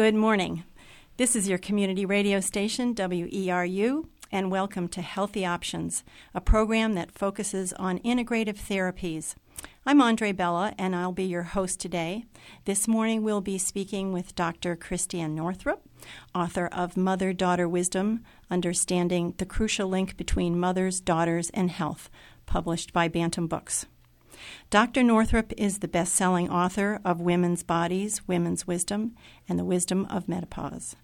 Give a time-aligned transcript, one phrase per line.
[0.00, 0.64] Good morning.
[1.18, 7.10] This is your community radio station, WERU, and welcome to Healthy Options, a program that
[7.10, 9.34] focuses on integrative therapies.
[9.84, 12.24] I'm Andre Bella, and I'll be your host today.
[12.64, 14.74] This morning, we'll be speaking with Dr.
[14.74, 15.82] Christiane Northrup,
[16.34, 22.08] author of Mother Daughter Wisdom Understanding the Crucial Link Between Mothers, Daughters, and Health,
[22.46, 23.84] published by Bantam Books.
[24.70, 25.02] Dr.
[25.02, 29.14] Northrup is the best selling author of Women's Bodies, Women's Wisdom,
[29.48, 30.96] and the Wisdom of Menopause.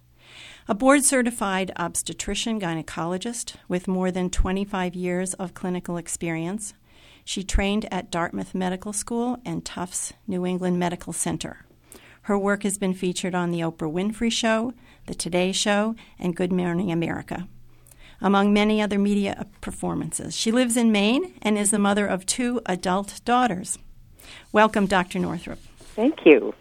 [0.69, 6.75] A board certified obstetrician gynecologist with more than 25 years of clinical experience,
[7.25, 11.67] she trained at Dartmouth Medical School and Tufts New England Medical Center.
[12.23, 14.75] Her work has been featured on The Oprah Winfrey Show,
[15.07, 17.49] The Today Show, and Good Morning America
[18.21, 20.37] among many other media performances.
[20.37, 23.79] She lives in Maine and is the mother of two adult daughters.
[24.53, 25.19] Welcome, Dr.
[25.19, 25.59] Northrup.
[25.79, 26.55] Thank you.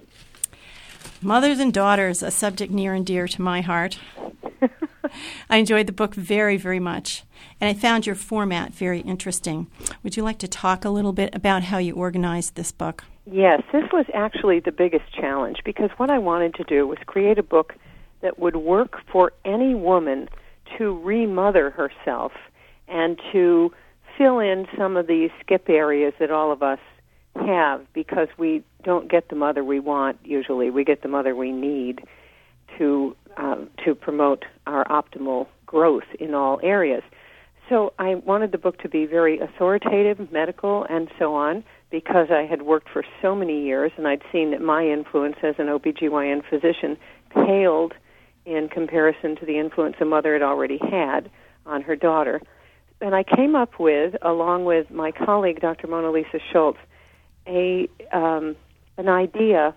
[1.21, 3.99] Mothers and daughters, a subject near and dear to my heart.
[5.49, 7.23] I enjoyed the book very, very much,
[7.61, 9.67] and I found your format very interesting.
[10.03, 13.03] Would you like to talk a little bit about how you organized this book?
[13.25, 17.39] Yes, this was actually the biggest challenge because what I wanted to do was create
[17.39, 17.75] a book
[18.21, 20.29] that would work for any woman
[20.77, 22.31] to remother herself
[22.87, 23.71] and to
[24.17, 26.79] fill in some of these skip areas that all of us
[27.35, 30.69] have because we don't get the mother we want usually.
[30.69, 32.01] We get the mother we need
[32.77, 37.03] to um, to promote our optimal growth in all areas.
[37.67, 42.43] So I wanted the book to be very authoritative, medical, and so on, because I
[42.43, 46.43] had worked for so many years and I'd seen that my influence as an OBGYN
[46.49, 46.97] physician
[47.31, 47.93] paled
[48.45, 51.29] in comparison to the influence a mother had already had
[51.65, 52.41] on her daughter.
[53.01, 55.87] And I came up with, along with my colleague, Dr.
[55.87, 56.77] Mona Lisa Schulz,
[57.47, 58.55] a um,
[58.97, 59.75] an idea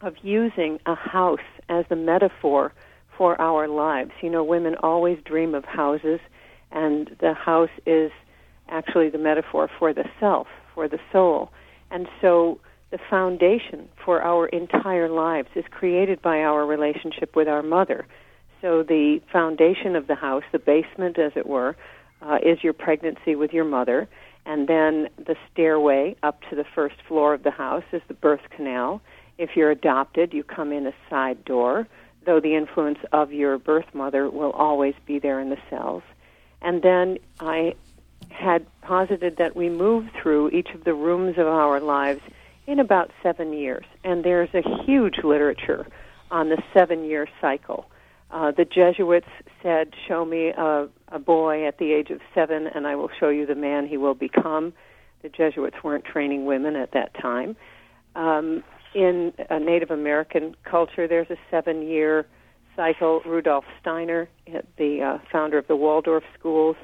[0.00, 2.72] of using a house as the metaphor
[3.16, 4.12] for our lives.
[4.22, 6.20] You know, women always dream of houses,
[6.70, 8.12] and the house is
[8.68, 11.50] actually the metaphor for the self, for the soul.
[11.90, 12.60] And so
[12.90, 18.06] the foundation for our entire lives is created by our relationship with our mother.
[18.60, 21.76] So the foundation of the house, the basement, as it were,
[22.22, 24.08] uh, is your pregnancy with your mother,
[24.46, 28.48] and then the stairway up to the first floor of the house is the birth
[28.50, 29.02] canal.
[29.36, 31.86] If you're adopted, you come in a side door,
[32.24, 36.02] though the influence of your birth mother will always be there in the cells.
[36.62, 37.74] And then I
[38.30, 42.20] had posited that we move through each of the rooms of our lives
[42.66, 43.84] in about seven years.
[44.04, 45.86] And there's a huge literature
[46.30, 47.86] on the seven year cycle.
[48.30, 49.28] Uh, the Jesuits
[49.62, 53.28] said, Show me a, a boy at the age of seven, and I will show
[53.28, 54.72] you the man he will become.
[55.22, 57.56] The Jesuits weren't training women at that time.
[58.14, 62.26] Um, in a Native American culture, there's a seven year
[62.74, 63.20] cycle.
[63.24, 64.28] Rudolf Steiner,
[64.76, 66.76] the uh, founder of the Waldorf schools,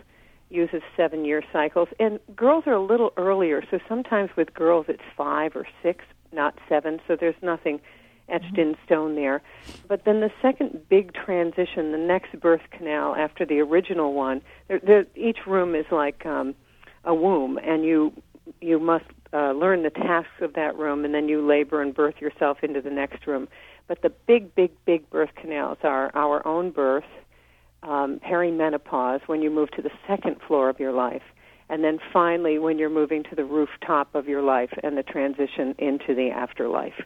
[0.52, 1.88] uses seven year cycles.
[1.98, 6.58] And girls are a little earlier, so sometimes with girls it's five or six, not
[6.68, 7.80] seven, so there's nothing
[8.28, 8.60] etched mm-hmm.
[8.60, 9.42] in stone there.
[9.88, 14.80] But then the second big transition, the next birth canal after the original one, there,
[14.80, 16.54] there, each room is like um,
[17.04, 18.12] a womb, and you
[18.60, 22.20] you must uh, learn the tasks of that room, and then you labor and birth
[22.20, 23.48] yourself into the next room.
[23.86, 27.04] But the big, big, big birth canals are our own birth,
[27.82, 31.22] um, perimenopause when you move to the second floor of your life,
[31.68, 35.74] and then finally when you're moving to the rooftop of your life and the transition
[35.78, 37.00] into the afterlife.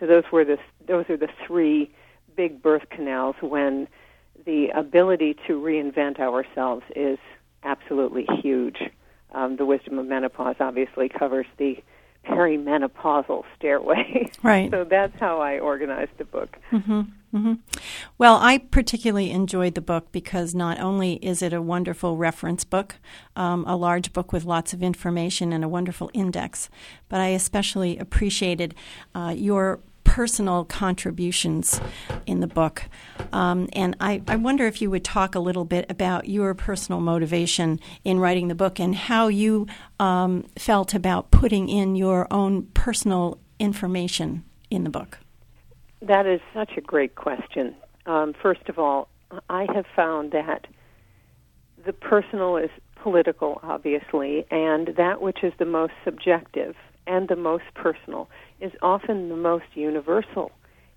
[0.00, 1.90] So those were the those are the three
[2.36, 3.88] big birth canals when
[4.44, 7.18] the ability to reinvent ourselves is
[7.64, 8.78] absolutely huge.
[9.32, 11.82] Um, the wisdom of menopause obviously covers the
[12.26, 14.30] perimenopausal stairway.
[14.42, 14.70] Right.
[14.70, 16.56] so that's how I organized the book.
[16.70, 17.02] Mm-hmm.
[17.34, 17.54] Mm-hmm.
[18.16, 22.96] Well, I particularly enjoyed the book because not only is it a wonderful reference book,
[23.36, 26.70] um, a large book with lots of information and a wonderful index,
[27.08, 28.74] but I especially appreciated
[29.14, 31.82] uh, your personal contributions
[32.24, 32.84] in the book.
[33.30, 37.00] Um, and I, I, wonder if you would talk a little bit about your personal
[37.00, 39.66] motivation in writing the book and how you
[40.00, 45.18] um, felt about putting in your own personal information in the book.
[46.00, 47.74] That is such a great question.
[48.06, 49.08] Um, first of all,
[49.50, 50.66] I have found that
[51.84, 52.70] the personal is
[53.02, 56.74] political, obviously, and that which is the most subjective
[57.06, 58.28] and the most personal
[58.60, 60.52] is often the most universal.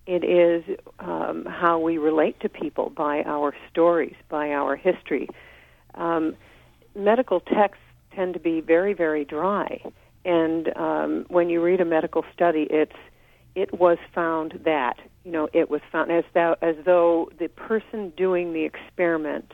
[0.05, 5.29] It is um, how we relate to people by our stories, by our history.
[5.95, 6.35] Um,
[6.95, 7.83] medical texts
[8.15, 9.81] tend to be very, very dry,
[10.25, 12.95] and um, when you read a medical study, it's
[13.55, 18.11] it was found that you know it was found as though as though the person
[18.15, 19.53] doing the experiment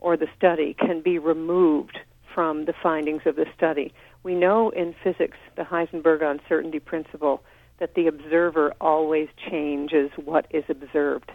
[0.00, 1.98] or the study can be removed
[2.34, 3.92] from the findings of the study.
[4.22, 7.42] We know in physics, the Heisenberg uncertainty principle,
[7.78, 11.30] that the observer always changes what is observed.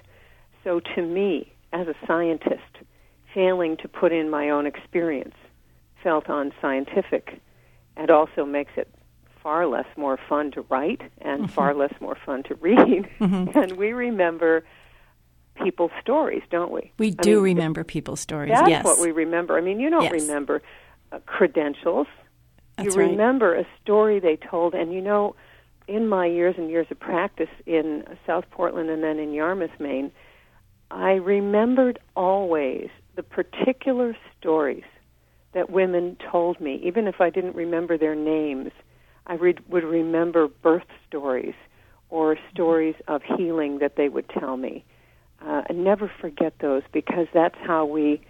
[0.64, 2.78] So to me, as a scientist,
[3.34, 5.36] failing to put in my own experience
[6.04, 7.42] felt unscientific
[7.96, 8.88] and also makes it
[9.42, 11.52] far less more fun to write and mm-hmm.
[11.52, 13.10] far less more fun to read.
[13.20, 13.58] Mm-hmm.
[13.60, 14.64] And we remember
[15.56, 16.92] people's stories, don't we?
[16.98, 18.52] We I do mean, remember people's stories.
[18.52, 18.86] That's yes.
[18.86, 19.58] what we remember.
[19.58, 20.12] I mean, you don't yes.
[20.12, 20.62] remember
[21.12, 22.08] uh, credentials.
[22.78, 23.10] That's you right.
[23.10, 25.36] remember a story they told, and you know,
[25.88, 30.12] in my years and years of practice in South Portland and then in Yarmouth, Maine,
[30.92, 34.84] I remembered always the particular stories
[35.54, 38.72] that women told me, even if I didn't remember their names.
[39.28, 41.54] I would remember birth stories
[42.10, 44.84] or stories of healing that they would tell me.
[45.46, 48.22] Uh, and never forget those because that's how we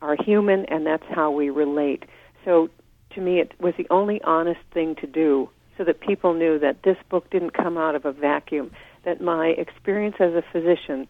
[0.00, 2.04] are human and that's how we relate.
[2.44, 2.70] So
[3.14, 6.82] to me, it was the only honest thing to do so that people knew that
[6.84, 8.70] this book didn't come out of a vacuum,
[9.04, 11.08] that my experience as a physician,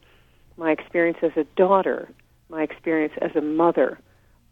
[0.57, 2.09] my experience as a daughter,
[2.49, 3.99] my experience as a mother,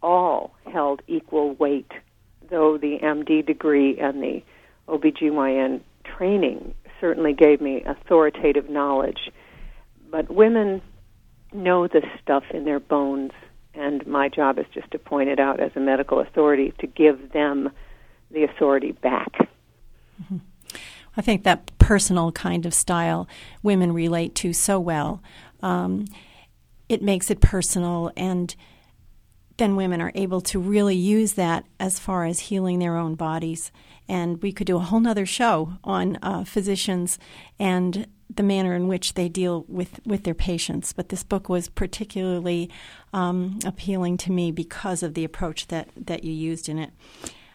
[0.02, 1.90] all held equal weight,
[2.50, 4.42] though the MD degree and the
[4.92, 9.30] OBGYN training certainly gave me authoritative knowledge.
[10.10, 10.82] But women
[11.52, 13.32] know this stuff in their bones,
[13.74, 17.32] and my job is just to point it out as a medical authority to give
[17.32, 17.70] them
[18.30, 19.32] the authority back.
[20.22, 20.38] Mm-hmm.
[21.16, 23.28] I think that personal kind of style
[23.62, 25.22] women relate to so well.
[25.62, 26.06] Um,
[26.88, 28.54] it makes it personal, and
[29.62, 33.70] then women are able to really use that as far as healing their own bodies.
[34.08, 37.16] And we could do a whole nother show on uh, physicians
[37.60, 40.92] and the manner in which they deal with, with their patients.
[40.92, 42.70] But this book was particularly
[43.12, 46.90] um, appealing to me because of the approach that, that you used in it.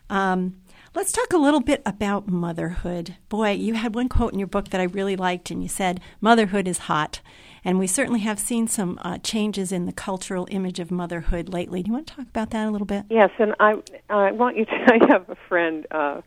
[0.09, 0.55] Um,
[0.97, 3.17] let's talk a little bit about motherhood.
[3.29, 6.01] Boy, you had one quote in your book that I really liked, and you said,
[6.19, 7.21] Motherhood is hot.
[7.63, 11.83] And we certainly have seen some uh, changes in the cultural image of motherhood lately.
[11.83, 13.05] Do you want to talk about that a little bit?
[13.11, 13.75] Yes, and I,
[14.09, 14.71] I want you to.
[14.87, 16.21] I have a friend, uh,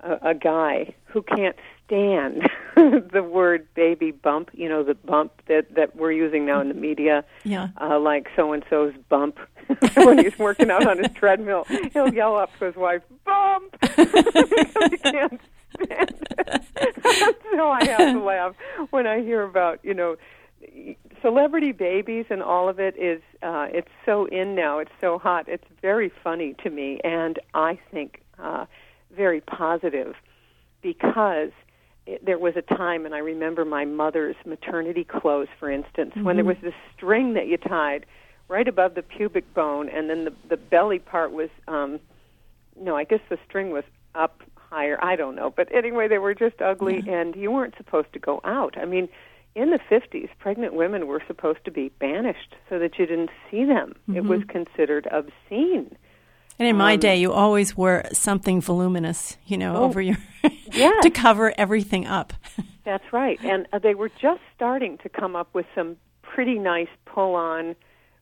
[0.00, 5.74] a, a guy, who can't stand the word baby bump, you know, the bump that
[5.74, 7.24] that we're using now in the media.
[7.44, 7.68] Yeah.
[7.80, 9.38] Uh like so and so's bump
[9.94, 11.64] when he's working out on his treadmill.
[11.92, 15.40] He'll yell up to his wife, "Bump." he can't
[15.82, 17.36] stand it.
[17.52, 18.54] so I have to laugh
[18.90, 20.16] when I hear about, you know,
[21.22, 24.78] celebrity babies and all of it is uh it's so in now.
[24.80, 25.48] It's so hot.
[25.48, 28.66] It's very funny to me and I think uh
[29.16, 30.14] very positive
[30.82, 31.52] because
[32.22, 36.24] there was a time, and I remember my mother's maternity clothes, for instance, mm-hmm.
[36.24, 36.64] when there mm-hmm.
[36.64, 38.06] was this string that you tied
[38.48, 41.98] right above the pubic bone, and then the the belly part was, um,
[42.80, 45.02] no, I guess the string was up higher.
[45.02, 47.20] I don't know, but anyway, they were just ugly, yeah.
[47.20, 48.76] and you weren't supposed to go out.
[48.78, 49.08] I mean,
[49.56, 53.64] in the 50s, pregnant women were supposed to be banished so that you didn't see
[53.64, 53.94] them.
[54.02, 54.16] Mm-hmm.
[54.16, 55.96] It was considered obscene.
[56.58, 60.16] And in my um, day, you always wore something voluminous, you know, oh, over your
[60.72, 61.02] yes.
[61.02, 62.32] to cover everything up.
[62.84, 63.38] That's right.
[63.42, 67.76] And uh, they were just starting to come up with some pretty nice pull-on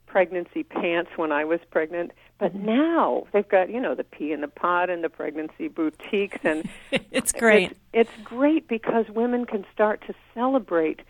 [0.07, 2.13] pregnancy pants when I was pregnant.
[2.39, 2.67] But mm-hmm.
[2.67, 6.69] now they've got, you know, the pea in the pod and the pregnancy boutiques and
[7.11, 7.73] it's great.
[7.93, 11.01] It's, it's great because women can start to celebrate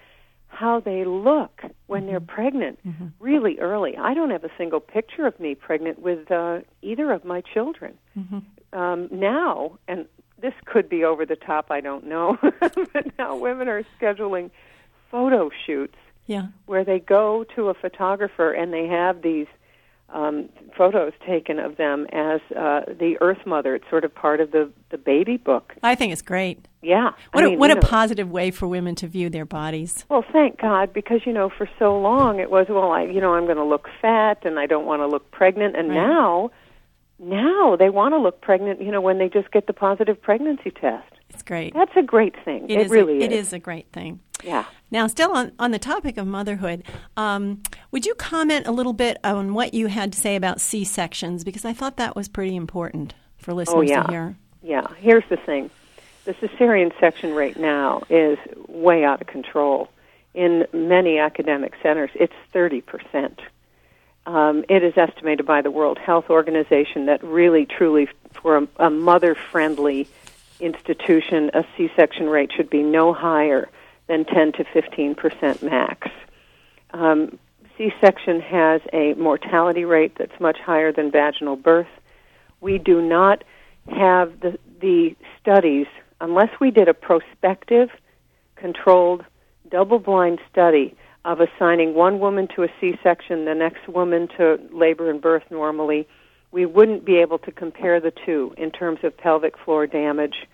[0.55, 2.11] how they look when mm-hmm.
[2.11, 3.07] they're pregnant mm-hmm.
[3.19, 3.97] really early.
[3.97, 7.95] I don't have a single picture of me pregnant with uh, either of my children.
[8.17, 8.79] Mm-hmm.
[8.79, 10.07] Um, now, and
[10.41, 14.51] this could be over the top, I don't know, but now women are scheduling
[15.11, 15.97] photo shoots
[16.27, 16.47] yeah.
[16.67, 19.47] where they go to a photographer and they have these
[20.11, 23.75] um, photos taken of them as uh, the Earth Mother.
[23.75, 25.75] It's sort of part of the the baby book.
[25.83, 26.67] I think it's great.
[26.83, 27.13] Yeah.
[27.33, 30.05] What I a, mean, what a know, positive way for women to view their bodies.
[30.09, 33.35] Well, thank God, because you know, for so long it was well, I you know,
[33.35, 35.97] I'm going to look fat and I don't want to look pregnant, and right.
[35.97, 36.51] now,
[37.19, 38.83] now they want to look pregnant.
[38.83, 41.11] You know, when they just get the positive pregnancy test.
[41.31, 41.75] It's great.
[41.75, 42.71] That's a great thing.
[42.71, 43.25] It, it is really a, is.
[43.25, 44.21] It is a great thing.
[44.45, 44.65] Yeah.
[44.91, 46.85] Now, still on, on the topic of motherhood,
[47.17, 50.85] um, would you comment a little bit on what you had to say about C
[50.85, 51.43] sections?
[51.43, 54.03] Because I thought that was pretty important for listeners oh, yeah.
[54.05, 54.37] to hear.
[54.63, 54.87] Yeah.
[54.99, 55.71] Here's the thing
[56.25, 59.89] the cesarean section rate now is way out of control.
[60.33, 63.39] In many academic centers, it's 30%.
[64.27, 68.91] Um, it is estimated by the World Health Organization that really, truly, for a, a
[68.91, 70.09] mother friendly
[70.61, 73.69] institution, a C section rate should be no higher
[74.07, 76.09] than 10 to 15 percent max.
[76.93, 77.39] Um,
[77.77, 81.89] C-section has a mortality rate that's much higher than vaginal birth.
[82.61, 83.43] We do not
[83.89, 85.87] have the the studies
[86.21, 87.91] unless we did a prospective,
[88.57, 89.25] controlled,
[89.71, 95.21] double-blind study of assigning one woman to a C-section, the next woman to labor and
[95.21, 96.07] birth normally.
[96.53, 100.47] We wouldn't be able to compare the two in terms of pelvic floor damage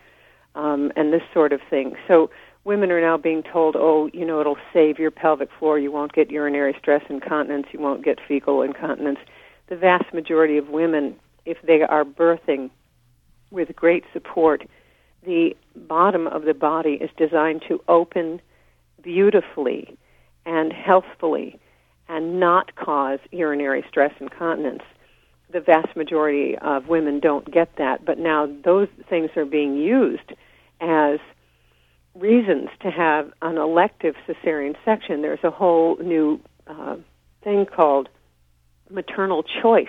[0.54, 1.96] um, and this sort of thing.
[2.08, 2.30] So
[2.64, 5.78] women are now being told, oh, you know, it'll save your pelvic floor.
[5.78, 7.66] You won't get urinary stress incontinence.
[7.72, 9.18] You won't get fecal incontinence.
[9.68, 12.70] The vast majority of women, if they are birthing
[13.50, 14.66] with great support,
[15.24, 18.40] the bottom of the body is designed to open
[19.02, 19.96] beautifully
[20.46, 21.58] and healthfully
[22.08, 24.82] and not cause urinary stress incontinence.
[25.52, 30.32] The vast majority of women don't get that, but now those things are being used
[30.80, 31.18] as
[32.14, 35.22] reasons to have an elective cesarean section.
[35.22, 36.96] There's a whole new uh,
[37.42, 38.08] thing called
[38.90, 39.86] maternal choice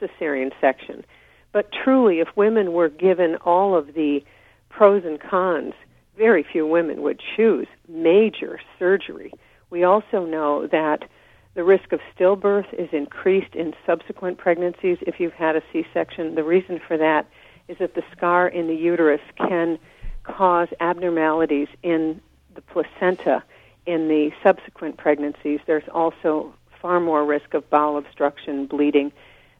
[0.00, 1.04] cesarean section.
[1.52, 4.20] But truly, if women were given all of the
[4.68, 5.72] pros and cons,
[6.16, 9.32] very few women would choose major surgery.
[9.70, 11.08] We also know that
[11.54, 16.34] the risk of stillbirth is increased in subsequent pregnancies if you've had a C section.
[16.34, 17.26] The reason for that
[17.68, 19.78] is that the scar in the uterus can
[20.26, 22.20] cause abnormalities in
[22.54, 23.42] the placenta
[23.86, 25.60] in the subsequent pregnancies.
[25.66, 26.52] There's also
[26.82, 29.12] far more risk of bowel obstruction, bleeding.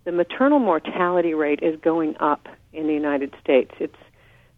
[0.05, 3.73] The maternal mortality rate is going up in the United States.
[3.79, 3.97] It's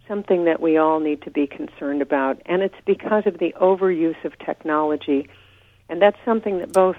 [0.06, 4.22] something that we all need to be concerned about, and it's because of the overuse
[4.24, 5.28] of technology.
[5.90, 6.96] And that's something that both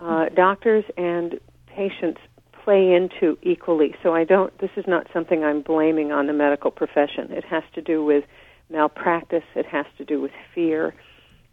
[0.00, 2.20] uh, doctors and patients
[2.66, 3.94] play into equally.
[4.02, 7.30] So I don't, this is not something I'm blaming on the medical profession.
[7.30, 8.24] It has to do with
[8.68, 10.92] malpractice, it has to do with fear,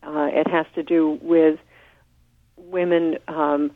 [0.02, 1.60] uh, it has to do with
[2.58, 3.70] women um,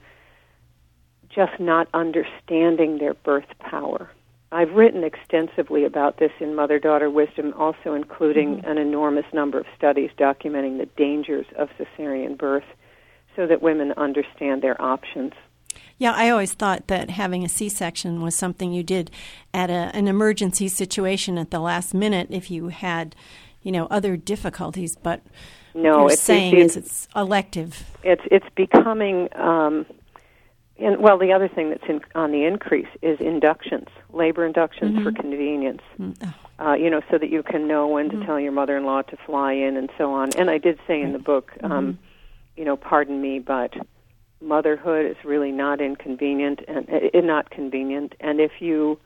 [1.29, 4.09] just not understanding their birth power.
[4.51, 8.67] I've written extensively about this in Mother Daughter Wisdom, also including mm-hmm.
[8.67, 12.65] an enormous number of studies documenting the dangers of cesarean birth
[13.35, 15.33] so that women understand their options.
[15.99, 19.09] Yeah, I always thought that having a C section was something you did
[19.53, 23.15] at a, an emergency situation at the last minute if you had,
[23.63, 24.95] you know, other difficulties.
[24.95, 25.21] But
[25.73, 27.83] no, you're it's saying it's, it's, it's elective.
[28.03, 29.29] It's it's becoming.
[29.35, 29.85] Um,
[30.79, 35.03] and well, the other thing that's in, on the increase is inductions, labor inductions mm-hmm.
[35.03, 35.81] for convenience.
[35.99, 36.29] Mm-hmm.
[36.59, 38.25] Uh, you know, so that you can know when to Mm-hmm.
[38.25, 40.29] tell your mother-in-law to fly in and so on.
[40.37, 41.91] And I did say in the book, um, Mm-hmm.
[42.57, 43.73] you know, pardon me, but
[44.41, 48.13] motherhood is really not inconvenient and uh, not convenient.
[48.19, 48.99] And if you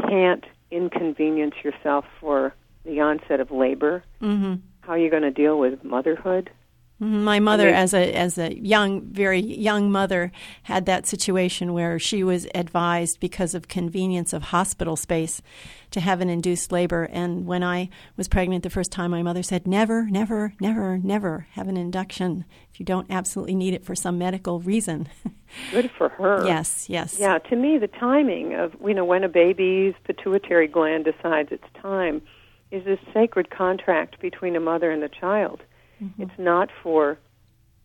[0.00, 4.54] can't inconvenience yourself for the onset of labor, Mm-hmm.
[4.80, 6.50] how are you going to deal with motherhood?
[6.98, 12.24] My mother, as a as a young, very young mother, had that situation where she
[12.24, 15.42] was advised because of convenience of hospital space
[15.90, 17.04] to have an induced labor.
[17.12, 21.46] And when I was pregnant the first time, my mother said, "Never, never, never, never
[21.50, 25.06] have an induction if you don't absolutely need it for some medical reason."
[25.72, 26.46] Good for her.
[26.46, 27.18] yes, yes.
[27.18, 31.68] Yeah, to me, the timing of you know when a baby's pituitary gland decides it's
[31.82, 32.22] time
[32.70, 35.60] is this sacred contract between a mother and the child.
[36.02, 36.22] Mm-hmm.
[36.22, 37.18] It's not for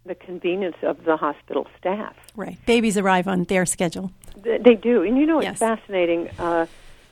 [0.05, 2.15] the convenience of the hospital staff.
[2.35, 2.57] Right.
[2.65, 4.11] Babies arrive on their schedule.
[4.43, 5.59] Th- They do, and you know it's Yes.
[5.59, 6.29] fascinating.
[6.39, 6.65] Uh,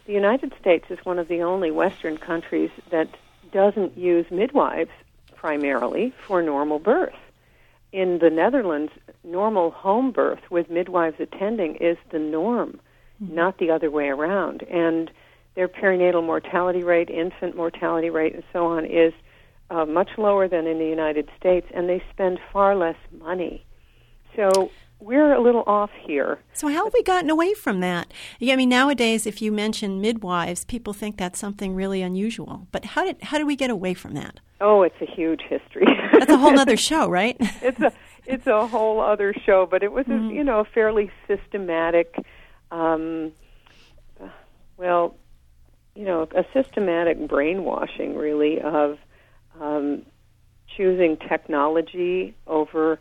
[0.07, 3.07] the United States is one of the only Western countries that
[3.51, 4.89] doesn't use midwives
[5.35, 7.15] primarily for normal birth.
[7.91, 8.91] In the Netherlands,
[9.23, 12.79] normal home birth with midwives attending is the norm,
[13.19, 14.63] not the other way around.
[14.63, 15.09] And
[15.55, 19.13] their perinatal mortality rate, infant mortality rate, and so on is
[19.69, 23.65] uh, much lower than in the United States, and they spend far less money.
[24.35, 26.39] So we're a little off here.
[26.53, 28.11] So how have we gotten away from that?
[28.39, 32.67] Yeah, I mean, nowadays, if you mention midwives, people think that's something really unusual.
[32.71, 34.39] But how did how did we get away from that?
[34.61, 35.85] Oh, it's a huge history.
[36.13, 37.37] That's a whole other show, right?
[37.61, 37.91] it's a
[38.25, 40.29] it's a whole other show, but it was Mm-hmm.
[40.29, 42.15] a, you know a fairly systematic,
[42.71, 43.31] um,
[44.77, 45.15] well,
[45.95, 48.97] you know a systematic brainwashing really of
[49.59, 50.05] um,
[50.75, 52.99] choosing technology over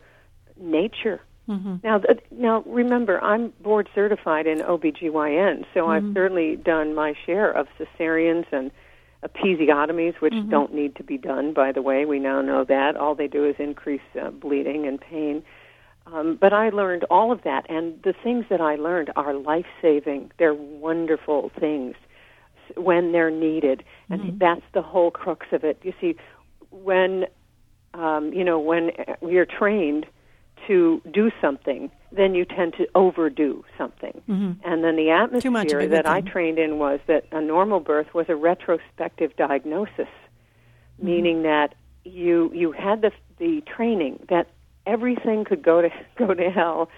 [0.56, 1.20] nature.
[1.48, 1.76] Mm-hmm.
[1.82, 7.50] Now, th- now remember, I'm board certified in OBGYN, so I've certainly done my share
[7.50, 8.70] of cesareans and
[9.24, 12.04] episiotomies, which don't need to be done, by the way.
[12.04, 12.96] We now know that.
[12.96, 15.42] All they do is increase uh, bleeding and pain.
[16.06, 19.66] Um, but I learned all of that, and the things that I learned are life
[19.82, 20.30] saving.
[20.38, 21.96] They're wonderful things
[22.76, 25.80] when they're needed, and that's the whole crux of it.
[25.82, 26.16] You see,
[26.70, 27.26] when
[27.94, 28.90] um, you know, when
[29.26, 30.06] you're trained
[30.66, 34.22] to do something, then you tend to overdo something.
[34.28, 34.52] Mm-hmm.
[34.64, 38.36] And then the atmosphere that I trained in was that a normal birth was a
[38.36, 41.06] retrospective diagnosis, mm-hmm.
[41.06, 44.48] meaning that you you had the the training that
[44.86, 46.88] everything could go to go to hell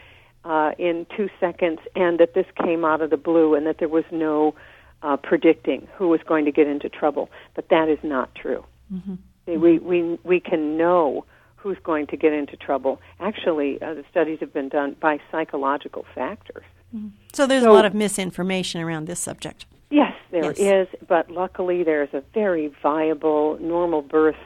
[0.45, 3.89] uh, in two seconds, and that this came out of the blue, and that there
[3.89, 4.55] was no
[5.03, 7.31] uh, predicting who was going to get into trouble.
[7.55, 8.65] But that is not true.
[8.93, 9.15] Mm-hmm.
[9.57, 11.25] We we we can know
[11.57, 13.01] who's going to get into trouble.
[13.21, 16.65] Actually, uh, the studies have been done by psychological factors.
[16.95, 17.09] Mm-hmm.
[17.33, 19.67] So there's so, a lot of misinformation around this subject.
[19.91, 20.59] Yes, there yes.
[20.59, 24.37] is, but luckily there's a very viable normal birth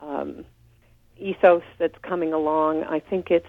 [0.00, 0.44] um,
[1.18, 2.84] ethos that's coming along.
[2.84, 3.46] I think it's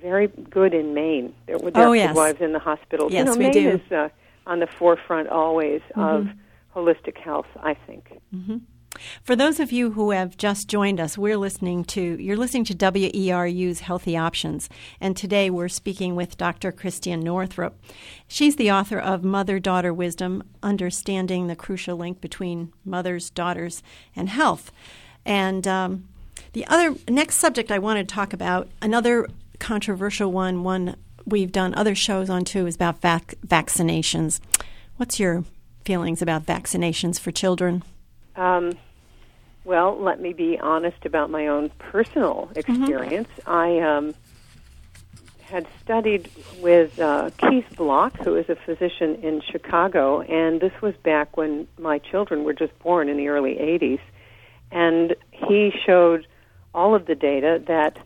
[0.00, 1.34] very good in Maine.
[1.46, 2.14] There were oh, yes.
[2.14, 3.10] wives in the hospital.
[3.10, 3.68] Yes, you know, we Maine do.
[3.70, 4.08] is uh,
[4.46, 6.00] on the forefront always mm-hmm.
[6.00, 6.28] of
[6.74, 7.46] holistic health.
[7.60, 8.20] I think.
[8.34, 8.58] Mm-hmm.
[9.22, 12.74] For those of you who have just joined us, we're listening to you're listening to
[12.74, 14.68] WERU's Healthy Options,
[15.00, 16.72] and today we're speaking with Dr.
[16.72, 17.78] Christiane Northrup.
[18.26, 23.82] She's the author of Mother Daughter Wisdom: Understanding the Crucial Link Between Mothers, Daughters,
[24.16, 24.72] and Health.
[25.24, 26.08] And um,
[26.52, 29.28] the other next subject I want to talk about, another
[29.58, 34.40] controversial one, one we've done other shows on too, is about vac- vaccinations.
[34.96, 35.44] What's your
[35.84, 37.82] feelings about vaccinations for children?
[38.38, 38.78] Um,
[39.64, 42.58] well, let me be honest about my own personal mm-hmm.
[42.58, 43.28] experience.
[43.40, 43.50] Mm-hmm.
[43.50, 44.14] I um,
[45.40, 46.30] had studied
[46.60, 51.66] with uh, Keith Block, who is a physician in Chicago, and this was back when
[51.78, 54.00] my children were just born in the early 80s.
[54.70, 56.26] And he showed
[56.74, 57.98] all of the data that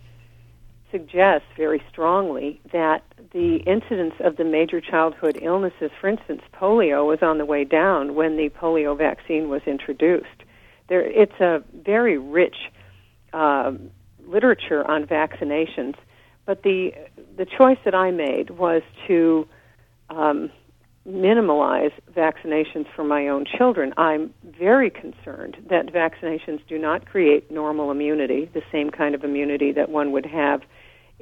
[0.91, 7.21] suggests very strongly that the incidence of the major childhood illnesses, for instance, polio, was
[7.23, 10.27] on the way down when the polio vaccine was introduced.
[10.89, 12.57] There, it's a very rich
[13.33, 13.73] uh,
[14.27, 15.95] literature on vaccinations,
[16.45, 16.93] but the
[17.37, 19.47] the choice that I made was to
[20.11, 20.51] um,
[21.09, 23.93] minimalize vaccinations for my own children.
[23.97, 29.73] I'm very concerned that vaccinations do not create normal immunity, the same kind of immunity
[29.73, 30.63] that one would have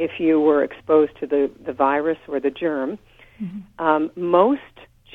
[0.00, 2.98] if you were exposed to the, the virus or the germ.
[3.40, 3.84] Mm-hmm.
[3.84, 4.62] Um, most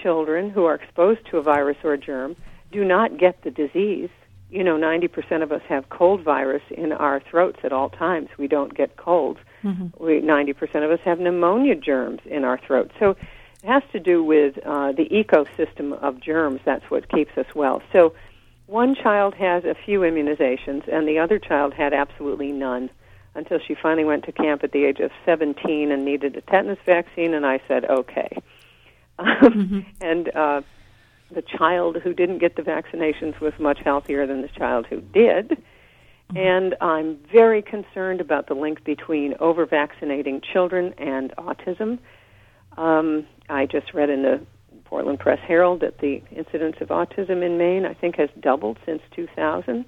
[0.01, 2.35] children who are exposed to a virus or a germ
[2.71, 4.09] do not get the disease.
[4.51, 8.29] You know, 90% of us have cold virus in our throats at all times.
[8.37, 9.39] We don't get colds.
[9.63, 10.03] Mm-hmm.
[10.03, 12.93] We, 90% of us have pneumonia germs in our throats.
[12.99, 13.11] So
[13.63, 16.61] it has to do with uh, the ecosystem of germs.
[16.63, 17.81] That's what keeps us well.
[17.91, 18.13] So
[18.67, 22.91] one child has a few immunizations, and the other child had absolutely none
[23.35, 26.79] until she finally went to camp at the age of 17 and needed a tetanus
[26.85, 28.29] vaccine, and I said, okay.
[29.19, 29.81] mm-hmm.
[30.01, 30.61] And uh,
[31.31, 35.49] the child who didn't get the vaccinations was much healthier than the child who did.
[35.49, 36.37] Mm-hmm.
[36.37, 41.99] And I'm very concerned about the link between over vaccinating children and autism.
[42.77, 44.41] Um, I just read in the
[44.85, 49.01] Portland Press Herald that the incidence of autism in Maine, I think, has doubled since
[49.15, 49.85] 2000.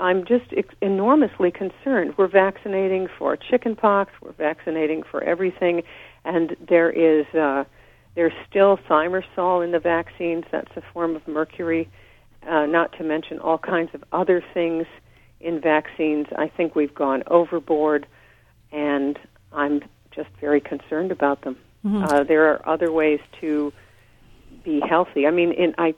[0.00, 0.46] I'm just
[0.80, 2.14] enormously concerned.
[2.16, 4.12] We're vaccinating for chickenpox.
[4.22, 5.82] We're vaccinating for everything,
[6.24, 7.64] and there is uh,
[8.14, 10.44] there's still thimerosal in the vaccines.
[10.50, 11.88] That's a form of mercury.
[12.48, 14.86] Uh, not to mention all kinds of other things
[15.40, 16.26] in vaccines.
[16.36, 18.06] I think we've gone overboard,
[18.72, 19.18] and
[19.52, 21.56] I'm just very concerned about them.
[21.84, 22.04] Mm-hmm.
[22.04, 23.70] Uh, there are other ways to
[24.64, 25.26] be healthy.
[25.26, 25.94] I mean, in I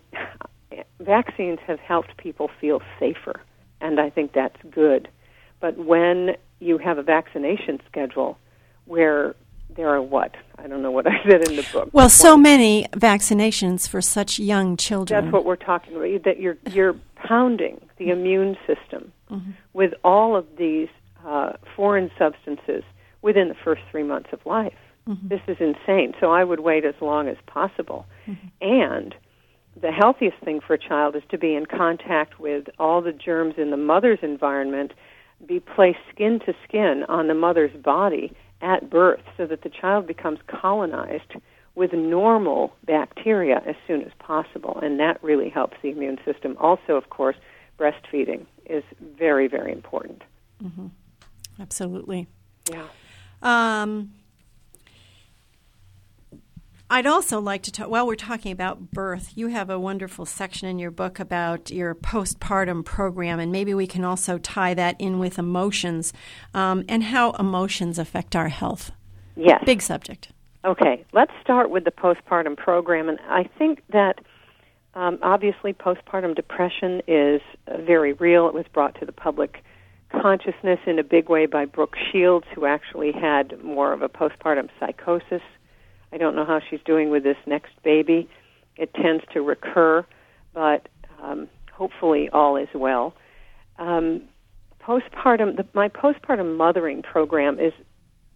[0.98, 3.40] vaccines have helped people feel safer
[3.82, 5.08] and I think that's good.
[5.60, 8.38] But when you have a vaccination schedule
[8.86, 9.34] where
[9.74, 10.34] there are what?
[10.58, 11.90] I don't know what I said in the book.
[11.92, 15.24] Well, so many vaccinations for such young children.
[15.24, 16.24] That's what we're talking about.
[16.24, 19.52] That you're you're pounding the immune system mm-hmm.
[19.72, 20.88] with all of these
[21.26, 22.82] uh, foreign substances
[23.22, 24.74] within the first three months of life.
[25.08, 25.28] Mm-hmm.
[25.28, 26.14] This is insane.
[26.20, 28.46] So I would wait as long as possible, mm-hmm.
[28.60, 29.14] and
[29.80, 33.54] the healthiest thing for a child is to be in contact with all the germs
[33.56, 34.92] in the mother's environment,
[35.46, 40.06] be placed skin to skin on the mother's body at birth so that the child
[40.06, 41.34] becomes colonized
[41.74, 44.78] with normal bacteria as soon as possible.
[44.82, 46.56] And that really helps the immune system.
[46.60, 47.36] Also, of course,
[47.78, 50.22] breastfeeding is very, very important.
[50.62, 50.88] Mm-hmm.
[51.60, 52.28] Absolutely.
[52.70, 52.86] Yeah.
[53.42, 54.12] Um,
[56.92, 60.68] I'd also like to talk, while we're talking about birth, you have a wonderful section
[60.68, 65.18] in your book about your postpartum program, and maybe we can also tie that in
[65.18, 66.12] with emotions
[66.52, 68.92] um, and how emotions affect our health.
[69.36, 69.62] Yes.
[69.64, 70.32] Big subject.
[70.66, 73.08] Okay, let's start with the postpartum program.
[73.08, 74.18] And I think that
[74.92, 78.48] um, obviously postpartum depression is uh, very real.
[78.48, 79.64] It was brought to the public
[80.10, 84.68] consciousness in a big way by Brooke Shields, who actually had more of a postpartum
[84.78, 85.40] psychosis.
[86.12, 88.28] I don't know how she's doing with this next baby.
[88.76, 90.04] It tends to recur,
[90.52, 90.88] but
[91.22, 93.14] um, hopefully all is well.
[93.78, 94.22] Um,
[94.80, 97.72] postpartum, the, my postpartum mothering program is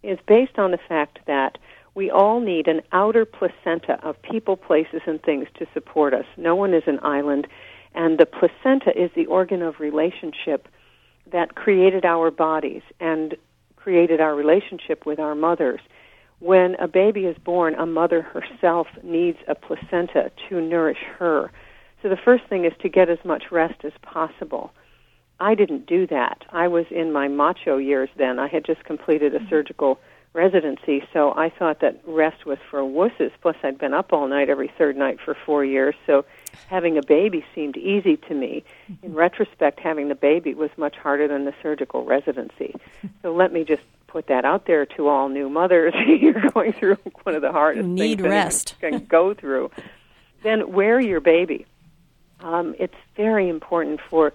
[0.02, 1.58] is based on the fact that
[1.94, 6.26] we all need an outer placenta of people, places, and things to support us.
[6.36, 7.48] No one is an island,
[7.94, 10.68] and the placenta is the organ of relationship
[11.32, 13.34] that created our bodies and
[13.74, 15.80] created our relationship with our mothers.
[16.38, 21.50] When a baby is born, a mother herself needs a placenta to nourish her.
[22.02, 24.72] So the first thing is to get as much rest as possible.
[25.40, 26.44] I didn't do that.
[26.50, 28.38] I was in my macho years then.
[28.38, 29.98] I had just completed a surgical
[30.32, 33.32] residency, so I thought that rest was for wusses.
[33.40, 36.24] Plus, I'd been up all night every third night for four years, so
[36.68, 38.62] having a baby seemed easy to me.
[39.02, 42.74] In retrospect, having the baby was much harder than the surgical residency.
[43.22, 45.94] So let me just put that out there to all new mothers.
[46.06, 48.74] You're going through one of the hardest need things rest.
[48.82, 49.70] you can go through.
[50.42, 51.66] then wear your baby.
[52.40, 54.32] Um, it's very important for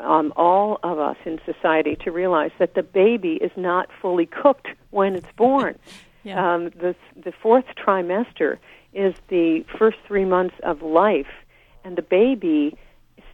[0.00, 4.68] um, all of us in society to realize that the baby is not fully cooked
[4.90, 5.78] when it's born.
[6.22, 6.54] yeah.
[6.54, 8.58] um, the the fourth trimester
[8.92, 11.32] is the first three months of life,
[11.84, 12.76] and the baby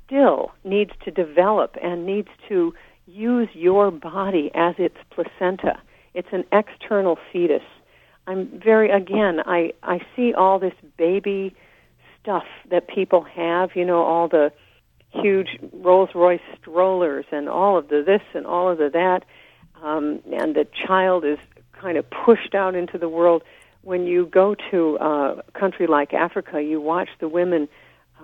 [0.07, 2.75] still needs to develop and needs to
[3.11, 5.81] use your body as its placenta.
[6.15, 7.63] It's an external fetus.
[8.27, 9.41] I'm very again.
[9.45, 11.55] I I see all this baby
[12.23, 13.71] stuff that people have.
[13.75, 14.53] You know, all the
[15.11, 19.25] huge Rolls Royce strollers and all of the this and all of the that,
[19.83, 21.39] um, and the child is
[21.73, 23.43] kind of pushed out into the world.
[23.83, 27.69] When you go to uh, a country like Africa, you watch the women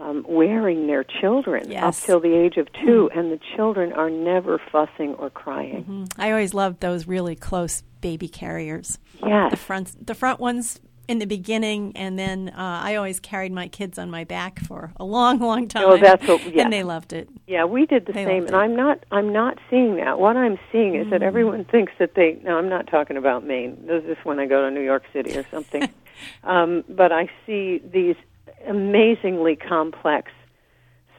[0.01, 1.83] um, wearing their children Yes.
[2.03, 5.85] up till the age of 2 and the children are never fussing or crying.
[5.89, 6.13] Mhm.
[6.19, 8.99] I always loved those really close baby carriers.
[9.25, 9.51] Yes.
[9.51, 13.69] The front, the front ones in the beginning, and then uh, I always carried my
[13.69, 15.85] kids on my back for a long, long time.
[15.87, 16.65] Oh, that's what- yeah.
[16.65, 17.29] and they loved it.
[17.47, 18.57] Yeah, we did the They same, and.
[18.57, 19.05] I'm not.
[19.13, 20.19] I'm not seeing that.
[20.19, 21.27] What I'm seeing is that Mm.
[21.27, 22.39] everyone thinks that they.
[22.43, 23.79] No, I'm not talking about Maine.
[23.87, 25.89] This is when I go to New York City or something.
[26.45, 28.17] um, but I see these
[28.67, 30.31] amazingly complex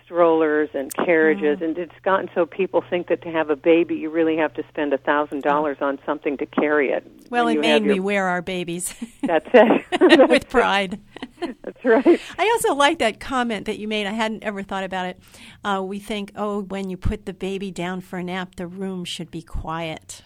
[0.05, 1.63] strollers and carriages, Mm.
[1.65, 4.63] and it's gotten so people think that to have a baby, you really have to
[4.69, 7.05] spend a thousand dollars on something to carry it.
[7.29, 10.29] Well, When in you have Maine, your- we wear our babies That's it.
[10.29, 11.01] with pride.
[11.41, 12.19] That's right.
[12.39, 14.07] I also like that comment that you made.
[14.07, 15.19] I hadn't ever thought about it.
[15.63, 19.03] Uh, we think, oh, when you put the baby down for a nap, the room
[19.03, 20.21] should be quiet.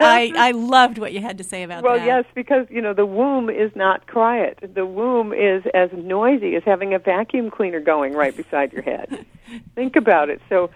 [0.00, 2.06] I, I loved what you had to say about Well, that.
[2.06, 4.58] Well, yes, because you know the womb is not quiet.
[4.74, 9.26] The womb is as noisy as having a vacuum cleaner going right beside your head.
[9.74, 10.40] Think about it.
[10.48, 10.70] So,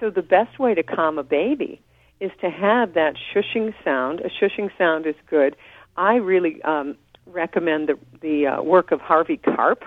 [0.00, 1.80] so the best way to calm a baby
[2.20, 4.20] is to have that shushing sound.
[4.20, 5.56] A shushing sound is good.
[5.96, 9.84] I really um, recommend the the uh, work of Harvey Karp,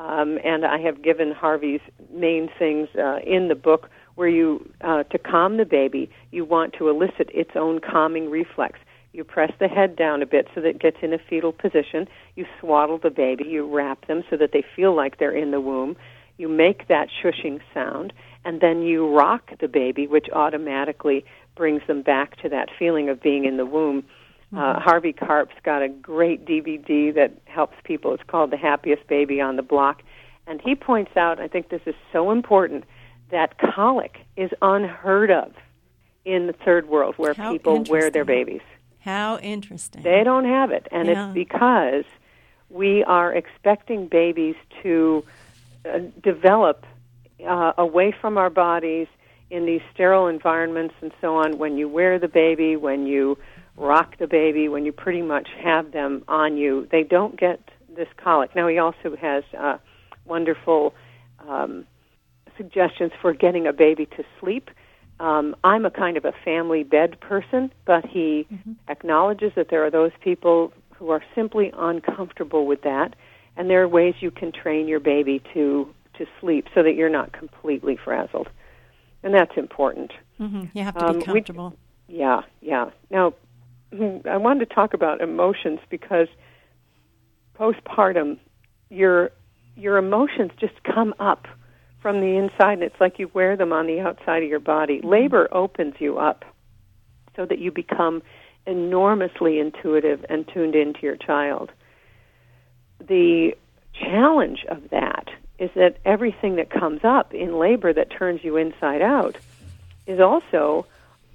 [0.00, 1.80] um, and I have given Harvey's
[2.12, 3.90] main things uh, in the book.
[4.14, 8.78] Where you uh, to calm the baby, you want to elicit its own calming reflex.
[9.12, 12.08] You press the head down a bit so that it gets in a fetal position.
[12.34, 13.44] You swaddle the baby.
[13.44, 15.96] You wrap them so that they feel like they're in the womb.
[16.36, 18.12] You make that shushing sound,
[18.44, 21.24] and then you rock the baby, which automatically
[21.56, 24.04] brings them back to that feeling of being in the womb.
[24.56, 28.14] Uh, Harvey Karp's got a great DVD that helps people.
[28.14, 30.02] It's called The Happiest Baby on the Block.
[30.46, 32.84] And he points out, I think this is so important,
[33.30, 35.52] that colic is unheard of
[36.24, 38.62] in the third world where How people wear their babies.
[39.00, 40.02] How interesting.
[40.02, 41.28] They don't have it, and Yeah.
[41.28, 42.04] it's because
[42.70, 45.24] we are expecting babies to
[45.84, 46.86] uh, develop
[47.46, 49.06] uh, away from our bodies
[49.50, 51.58] in these sterile environments and so on.
[51.58, 53.36] When you wear the baby, when you
[53.76, 57.60] rock the baby, when you pretty much have them on you, they don't get
[57.94, 58.54] this colic.
[58.56, 59.76] Now he also has uh,
[60.24, 60.94] wonderful
[61.46, 61.86] um,
[62.56, 64.70] suggestions for getting a baby to sleep.
[65.20, 68.46] Um, I'm a kind of a family bed person, but he
[68.88, 73.14] acknowledges that there are those people who are simply uncomfortable with that,
[73.56, 75.88] and there are ways you can train your baby to
[76.18, 78.48] to sleep so that you're not completely frazzled,
[79.24, 80.12] and that's important.
[80.38, 81.74] hmm You have to Um, be we- comfortable.
[82.08, 82.90] Yeah, yeah.
[83.10, 83.34] Now,
[83.92, 86.28] I wanted to talk about emotions because
[87.58, 88.38] postpartum,
[88.90, 89.30] your
[89.76, 91.46] your emotions just come up
[92.04, 94.98] from the inside, and it's like you wear them on the outside of your body.
[94.98, 95.08] Mm-hmm.
[95.08, 96.44] Labor opens you up
[97.34, 98.22] so that you become
[98.66, 101.72] enormously intuitive and tuned into your child.
[103.00, 103.56] The
[103.98, 109.00] challenge of that is that everything that comes up in labor that turns you inside
[109.00, 109.38] out
[110.06, 110.84] is also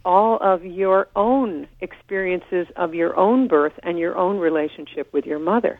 [0.06, 5.40] all of your own experiences of your own birth and your own relationship with your
[5.40, 5.80] mother.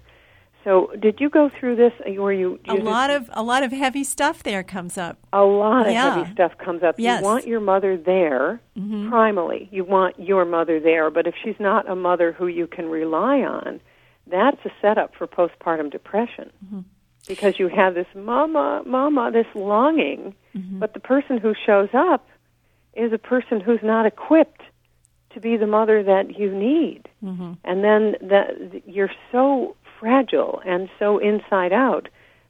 [0.64, 1.94] So, did you go through this?
[2.06, 5.18] Were you a lot of a lot of heavy stuff there comes up.
[5.32, 6.16] A lot of yeah.
[6.16, 6.96] heavy stuff comes up.
[6.98, 7.22] Yes.
[7.22, 9.12] You want your mother there, mm-hmm.
[9.12, 9.70] primally.
[9.72, 13.38] You want your mother there, but if she's not a mother who you can rely
[13.38, 13.80] on,
[14.28, 16.52] that's a setup for postpartum depression.
[16.66, 16.80] Mm-hmm.
[17.28, 20.80] Because you have this mama, mama, this longing, mm-hmm.
[20.80, 22.28] but the person who shows up
[22.94, 24.62] is a person who's not equipped
[25.34, 27.08] to be the mother that you need.
[27.24, 27.54] Mm-hmm.
[27.64, 32.08] And then that you're so fragile and so inside out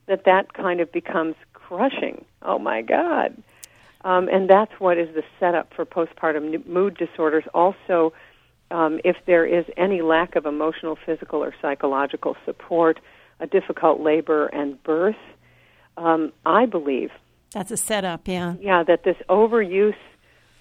[0.07, 2.25] that that kind of becomes crushing.
[2.41, 3.41] Oh my God.
[4.03, 7.43] Um, and that's what is the setup for postpartum mood disorders.
[7.53, 8.13] Also,
[8.71, 12.99] um, if there is any lack of emotional, physical, or psychological support,
[13.39, 15.15] a difficult labor and birth,
[15.97, 17.11] um, I believe.
[17.53, 18.55] That's a setup, yeah.
[18.61, 19.95] Yeah, that this overuse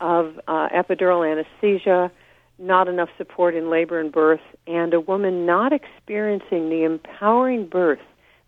[0.00, 2.10] of uh, epidural anesthesia,
[2.58, 8.00] not enough support in labor and birth, and a woman not experiencing the empowering birth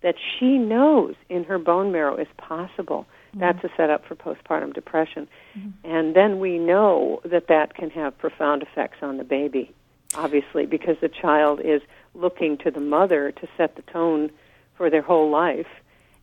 [0.03, 3.07] that she knows in her bone marrow is possible.
[3.31, 3.41] Mm-hmm.
[3.41, 5.29] That's a setup for postpartum depression.
[5.57, 5.91] Mm-hmm.
[5.91, 9.73] And then we know that that can have profound effects on the baby,
[10.15, 11.83] obviously, because the child is
[12.15, 14.31] looking to the mother to set the tone
[14.77, 15.69] for their whole life.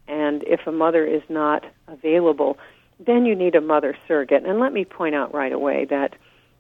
[0.08, 2.58] And if a mother is not available,
[3.00, 4.44] then you need a mother surrogate.
[4.46, 6.16] And let me point out right away that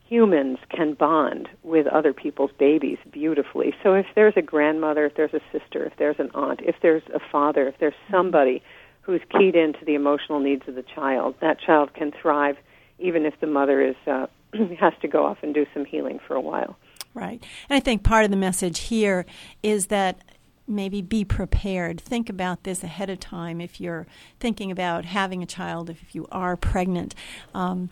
[0.07, 3.73] humans can bond with other people's babies beautifully.
[3.83, 7.03] So if there's a grandmother, if there's a sister, if there's an aunt, if there's
[7.13, 8.63] a father, if there's somebody
[9.01, 12.57] who's keyed into the emotional needs of the child, that child can thrive
[12.99, 14.27] even if the mother is uh,
[14.79, 16.77] has to go off and do some healing for a while.
[17.13, 17.43] Right.
[17.69, 19.25] And I think part of the message here
[19.63, 20.21] is that
[20.67, 21.99] maybe be prepared.
[21.99, 24.05] Think about this ahead of time if you're
[24.39, 27.15] thinking about having a child, if you are pregnant.
[27.53, 27.89] Um,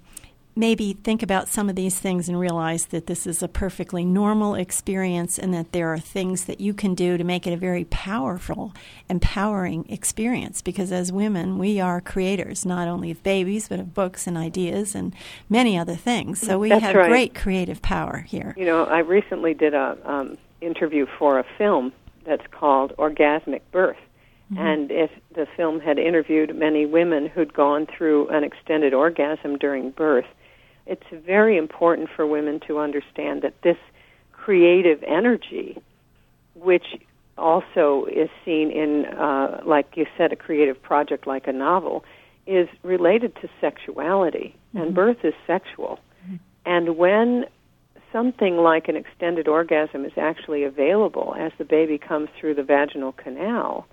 [0.56, 4.56] maybe think about some of these things and realize that this is a perfectly normal
[4.56, 7.84] experience and that there are things that you can do to make it a very
[7.86, 8.74] powerful,
[9.10, 10.62] empowering experience.
[10.62, 14.96] Because as women, we are creators, not only of babies, but of books and ideas
[14.96, 15.14] and
[15.50, 16.40] many other things.
[16.40, 17.10] So we That's have right.
[17.10, 18.54] great creative power here.
[18.58, 21.92] You know, I recently did a um, interview for a film
[22.26, 23.98] that's called Orgasmic Birth.
[24.52, 24.66] Mm-hmm.
[24.66, 29.92] And if the film had interviewed many women who'd gone through an extended orgasm during
[29.92, 30.26] birth,
[30.86, 33.78] it's very important for women to understand that this
[34.32, 35.82] creative energy,
[36.54, 36.86] which
[37.38, 42.06] also is seen in, uh, like you said, a creative project like a novel,
[42.48, 44.86] is related to sexuality, mm-hmm.
[44.86, 46.00] and birth is sexual.
[46.24, 46.36] Mm-hmm.
[46.66, 47.46] And when
[48.14, 53.12] something like an extended orgasm is actually available as the baby comes through the vaginal
[53.12, 53.88] canal,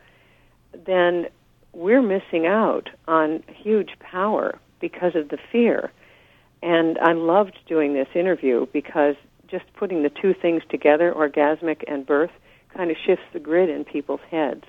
[0.86, 1.26] then
[1.72, 5.90] we're missing out on huge power because of the fear.
[6.62, 9.16] And I loved doing this interview because
[9.48, 12.30] just putting the two things together, orgasmic and birth,
[12.74, 14.64] kind of shifts the grid in people's heads.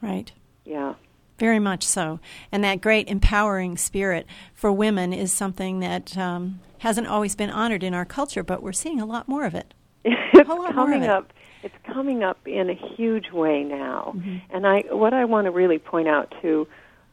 [0.00, 0.32] Right.
[0.64, 0.94] Yeah.
[1.38, 2.20] Very much so.
[2.50, 7.82] And that great empowering spirit for women is something that um, hasn't always been honored
[7.82, 9.74] in our culture, but we're seeing a lot more of it.
[10.04, 11.10] it's coming it.
[11.10, 11.32] up.
[11.62, 14.14] It's coming up in a huge way now.
[14.16, 14.36] Mm-hmm.
[14.50, 16.66] And I, what I want to really point out to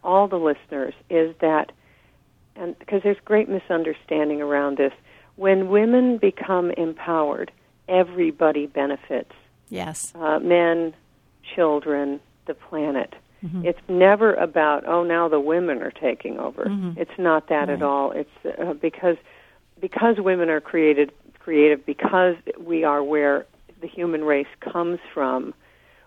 [0.04, 1.72] all the listeners is that,
[2.60, 4.94] and because there's great misunderstanding around this,
[5.36, 7.52] when women become empowered,
[7.88, 9.32] everybody benefits.
[9.70, 10.14] Yes.
[10.16, 10.94] Uh, men,
[11.56, 13.14] children, the planet.
[13.44, 13.66] Mm-hmm.
[13.66, 16.66] It's never about oh now the women are taking over.
[16.66, 17.00] Mm-hmm.
[17.00, 17.70] It's not that right.
[17.70, 18.12] at all.
[18.12, 19.16] It's uh, because
[19.80, 23.46] because women are created creative because we are where
[23.82, 25.54] the human race comes from.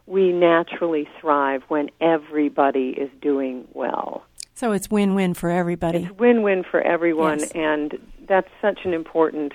[0.07, 4.25] We naturally thrive when everybody is doing well.
[4.63, 6.05] So it's win-win for everybody.
[6.05, 7.51] It's win-win for everyone, yes.
[7.51, 7.99] and
[8.29, 9.55] that's such an important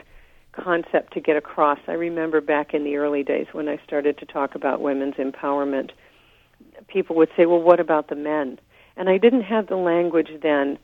[0.52, 1.80] concept to get across.
[1.88, 5.92] I remember back in the early days when I started to talk about women's empowerment
[6.90, 8.60] people would say, "Well, what about the men?"
[8.98, 10.78] And I didn't have the language then.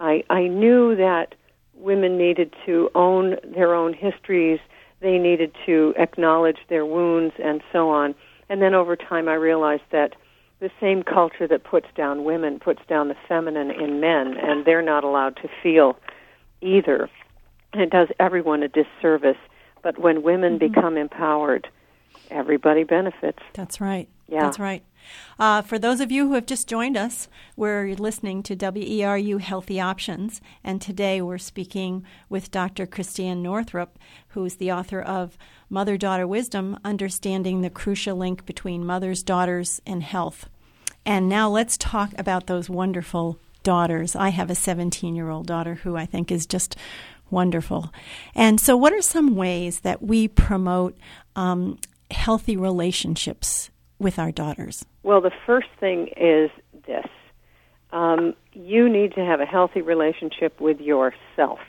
[0.00, 1.36] I I knew that
[1.76, 4.58] women needed to own their own histories,
[4.98, 8.16] they needed to acknowledge their wounds and so on.
[8.48, 10.16] And then over time I realized that
[10.60, 14.82] the same culture that puts down women puts down the feminine in men and they're
[14.82, 15.96] not allowed to feel
[16.60, 17.08] either.
[17.72, 19.36] And it does everyone a disservice.
[19.82, 20.72] But when women mm-hmm.
[20.72, 21.68] become empowered,
[22.30, 23.38] everybody benefits.
[23.54, 24.08] That's right.
[24.26, 24.42] Yeah.
[24.42, 24.82] That's right.
[25.38, 29.80] Uh, for those of you who have just joined us, we're listening to WERU Healthy
[29.80, 32.86] Options, and today we're speaking with Dr.
[32.86, 35.38] Christiane Northrup, who is the author of
[35.70, 40.48] Mother Daughter Wisdom Understanding the Crucial Link Between Mothers, Daughters, and Health.
[41.06, 44.16] And now let's talk about those wonderful daughters.
[44.16, 46.76] I have a 17 year old daughter who I think is just
[47.30, 47.92] Wonderful.
[48.34, 50.96] And so, what are some ways that we promote
[51.36, 51.78] um,
[52.10, 54.84] healthy relationships with our daughters?
[55.02, 56.50] Well, the first thing is
[56.86, 57.06] this
[57.92, 61.60] um, you need to have a healthy relationship with yourself.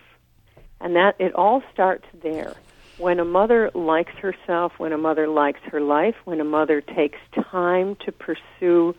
[0.82, 2.56] And that it all starts there.
[2.98, 7.18] When a mother likes herself, when a mother likes her life, when a mother takes
[7.52, 8.96] time to pursue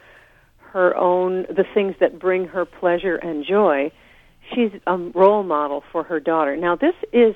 [0.59, 3.93] her own the things that bring her pleasure and joy,
[4.55, 6.57] she's a role model for her daughter.
[6.57, 7.35] Now, this is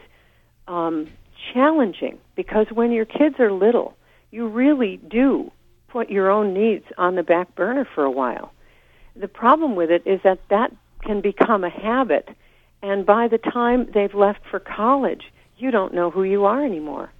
[0.69, 1.09] um,
[1.53, 3.97] challenging because when your kids are little,
[4.31, 5.51] you really do
[5.95, 8.53] put your own needs on the back burner for a while.
[9.15, 10.73] The problem with it is that that
[11.05, 12.29] can become a habit,
[12.83, 15.23] and by the time they've left for college,
[15.57, 17.13] you don't know who you are anymore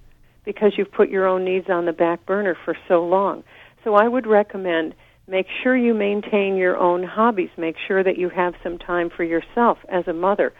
[0.43, 3.45] because you've put your own needs on the back burner for so long.
[3.85, 4.93] So I would recommend
[5.25, 9.23] make sure you maintain your own hobbies, make sure that you have some time for
[9.23, 10.51] yourself as a mother.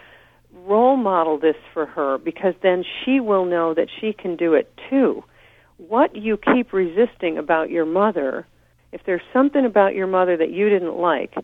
[0.54, 4.73] Role model this for her because then she will know that she can do it
[4.89, 5.25] too.
[5.78, 8.48] What you keep resisting about your mother,
[8.92, 11.36] if there's something about your mother that you didn't like,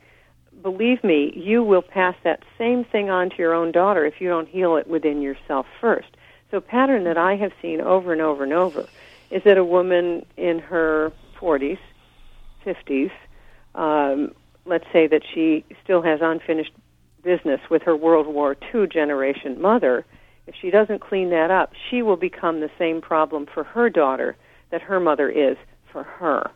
[0.62, 4.30] believe me, you will pass that same thing on to your own daughter if you
[4.30, 6.10] don't heal it within yourself first.
[6.50, 8.88] So, a pattern that I have seen over and over and over
[9.32, 11.80] is that a woman in her 40s,
[12.66, 13.12] 50s,
[13.74, 14.34] um,
[14.66, 16.74] let's say that she still has unfinished
[17.24, 20.06] business with her World War II generation mother,
[20.48, 24.36] if she doesn't clean that up, she will become the same problem for her daughter
[24.70, 25.58] that her mother is
[25.92, 26.50] for her.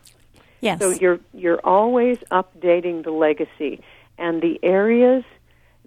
[0.60, 0.80] Yes.
[0.80, 3.80] So you're you're always updating the legacy
[4.18, 5.24] and the areas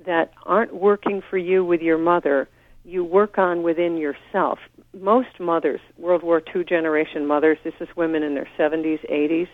[0.05, 2.47] that aren't working for you with your mother
[2.85, 4.59] you work on within yourself.
[4.93, 9.47] Most mothers, World War II generation mothers, this is women in their 70s, 80s,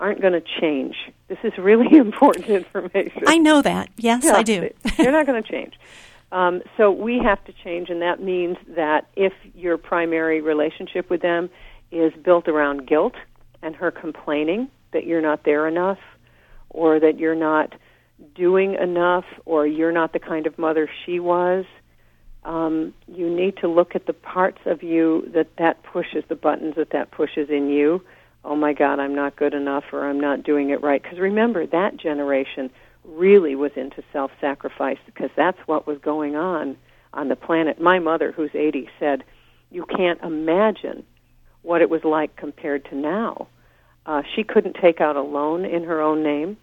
[0.00, 0.94] aren't going to change.
[1.28, 3.22] This is really important information.
[3.26, 3.88] I know that.
[3.96, 4.70] Yes, yeah, I do.
[4.96, 5.74] they're not going to change.
[6.30, 11.22] Um, so we have to change, and that means that if your primary relationship with
[11.22, 11.48] them
[11.90, 13.14] is built around guilt
[13.62, 15.98] and her complaining that you're not there enough,
[16.70, 17.74] or that you're not
[18.34, 21.64] doing enough, or you're not the kind of mother she was,
[22.44, 26.74] um, you need to look at the parts of you that that pushes, the buttons
[26.76, 28.02] that that pushes in you.
[28.44, 31.02] Oh my God, I'm not good enough, or I'm not doing it right.
[31.02, 32.70] Because remember, that generation
[33.04, 36.76] really was into self-sacrifice because that's what was going on
[37.12, 37.80] on the planet.
[37.80, 39.24] My mother, who's 80, said,
[39.70, 41.04] "You can't imagine
[41.62, 43.48] what it was like compared to now."
[44.06, 46.56] Uh, she couldn't take out a loan in her own name.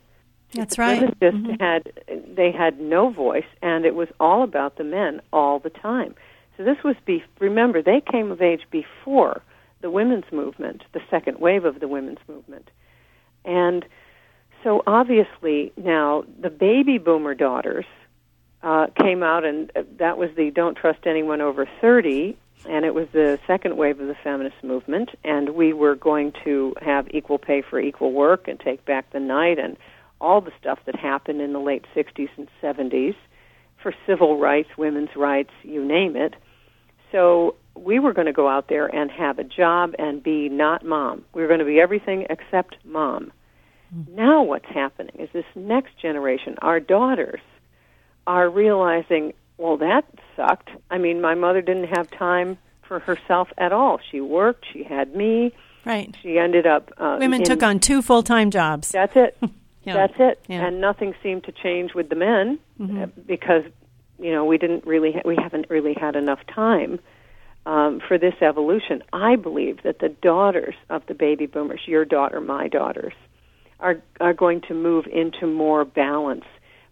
[0.54, 1.00] That's right.
[1.20, 1.60] Just Mhm.
[1.60, 6.16] had they had no voice, and it was all about the men all the time.
[6.58, 9.42] So this was be remember they came of age before
[9.82, 12.70] the women's movement, the second wave of the women's movement,
[13.44, 13.86] and
[14.66, 17.86] so obviously now the baby boomer daughters
[18.64, 22.36] uh, came out, and uh, that was the "Don't Trust Anyone Over 30,"
[22.68, 26.74] and it was the second wave of the feminist movement, and we were going to
[26.82, 29.78] have equal pay for equal work and take back the night and
[30.20, 33.16] all the stuff that happened in the late 60s and 70s
[33.84, 36.34] for civil rights, women's rights, you name it.
[37.12, 40.84] So we were going to go out there and have a job and be not
[40.84, 41.24] mom.
[41.36, 43.32] We were going to be everything except mom.
[44.12, 47.40] Now what's happening is this next generation, our daughters,
[48.28, 50.06] are realizing, well, that
[50.36, 50.70] sucked.
[50.90, 54.00] I mean, my mother didn't have time for herself at all.
[54.12, 55.54] She worked, she had me.
[55.86, 56.16] Right.
[56.22, 58.90] She ended up uh, Women in- took on two full time jobs.
[58.90, 59.38] That's it.
[59.88, 59.94] Yeah.
[59.94, 60.40] That's it.
[60.48, 60.66] Yeah.
[60.66, 63.04] And nothing seemed to change with the men Mhm.
[63.04, 63.64] uh, because
[64.18, 67.00] you know we didn't really ha- we haven't really had enough time
[67.68, 69.04] um, for this evolution.
[69.14, 73.14] I believe that the daughters of the baby boomers, your daughter, my daughters,
[73.80, 76.46] are are going to move into more balance.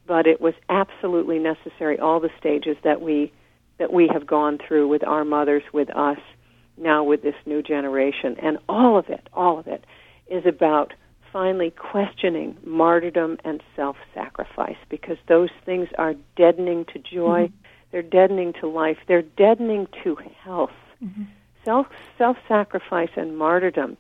[0.06, 1.98] But it was absolutely necessary.
[2.00, 3.32] All the stages that we
[3.80, 6.20] that we have gone through with our mothers, with us,
[6.78, 9.86] now with this new generation, and all of it, all of it,
[10.28, 10.94] is about
[11.32, 17.56] finally questioning martyrdom and self sacrifice because those things are deadening to joy, mm-hmm.
[17.92, 20.72] they're deadening to life, they're deadening to health.
[21.04, 21.24] Mm-hmm.
[21.66, 23.98] Self self sacrifice and martyrdom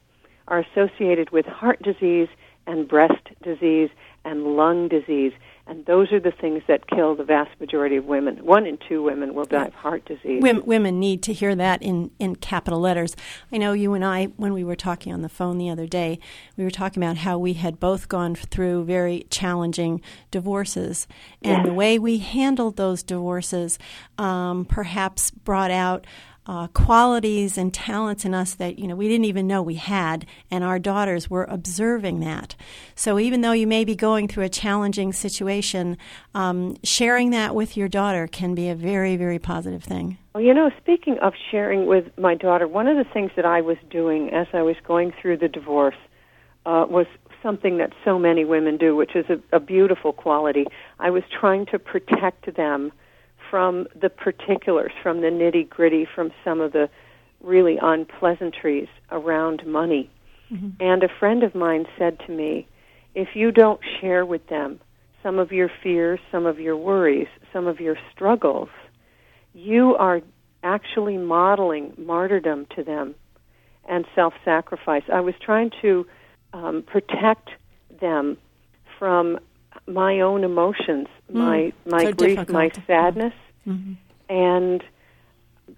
[0.47, 2.27] are associated with heart disease
[2.67, 3.89] and breast disease
[4.25, 5.33] and lung disease.
[5.65, 8.45] And those are the things that kill the vast majority of women.
[8.45, 10.41] One in two women will die of heart disease.
[10.43, 13.15] Women, women need to hear that in, in capital letters.
[13.49, 16.19] I know you and I, when we were talking on the phone the other day,
[16.57, 20.01] we were talking about how we had both gone through very challenging
[20.31, 21.07] divorces.
[21.41, 21.65] And Yes.
[21.65, 23.79] the way we handled those divorces
[24.17, 26.05] um, perhaps brought out
[26.45, 30.25] uh, qualities and talents in us that you know we didn't even know we had,
[30.51, 32.55] and our daughters were observing that.
[32.95, 35.97] So even though you may be going through a challenging situation,
[36.33, 40.17] um, sharing that with your daughter can be a very very positive thing.
[40.35, 43.61] Well, you know, speaking of sharing with my daughter, one of the things that I
[43.61, 45.95] was doing as I was going through the divorce
[46.65, 47.05] uh, was
[47.43, 50.65] something that so many women do, which is a, a beautiful quality.
[50.99, 52.91] I was trying to protect them
[53.49, 56.89] from the particulars, from the nitty gritty, from some of the
[57.41, 60.09] really unpleasantries around money.
[60.51, 60.69] Mm-hmm.
[60.79, 62.67] And a friend of mine said to me,
[63.15, 64.79] if you don't share with them
[65.21, 68.69] some of your fears, some of your worries, some of your struggles,
[69.53, 70.21] you are
[70.63, 73.15] actually modeling martyrdom to them
[73.87, 75.03] and self sacrifice.
[75.11, 76.05] I was trying to
[76.53, 77.49] um, protect
[78.01, 78.37] them
[78.97, 79.39] from
[79.87, 81.37] my own emotions, mm.
[81.37, 82.49] my my so grief, difficult.
[82.49, 83.33] my sadness,
[83.67, 83.93] mm-hmm.
[84.29, 84.83] and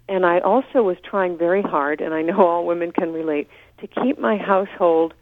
[0.08, 3.48] and I also was trying very hard, and I know all women can relate,
[3.80, 5.14] to keep my household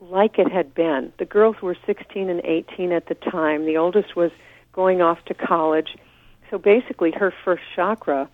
[0.00, 1.12] like it had been.
[1.18, 3.64] The girls were 16 and 18 at the time.
[3.64, 4.30] The oldest was
[4.72, 5.96] going off to college.
[6.50, 8.28] So basically, her first chakra,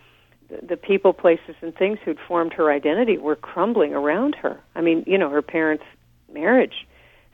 [0.48, 4.60] the, the people, places, and things who'd formed her identity were crumbling around her.
[4.74, 5.84] I mean, you know, her parents'
[6.32, 6.86] marriage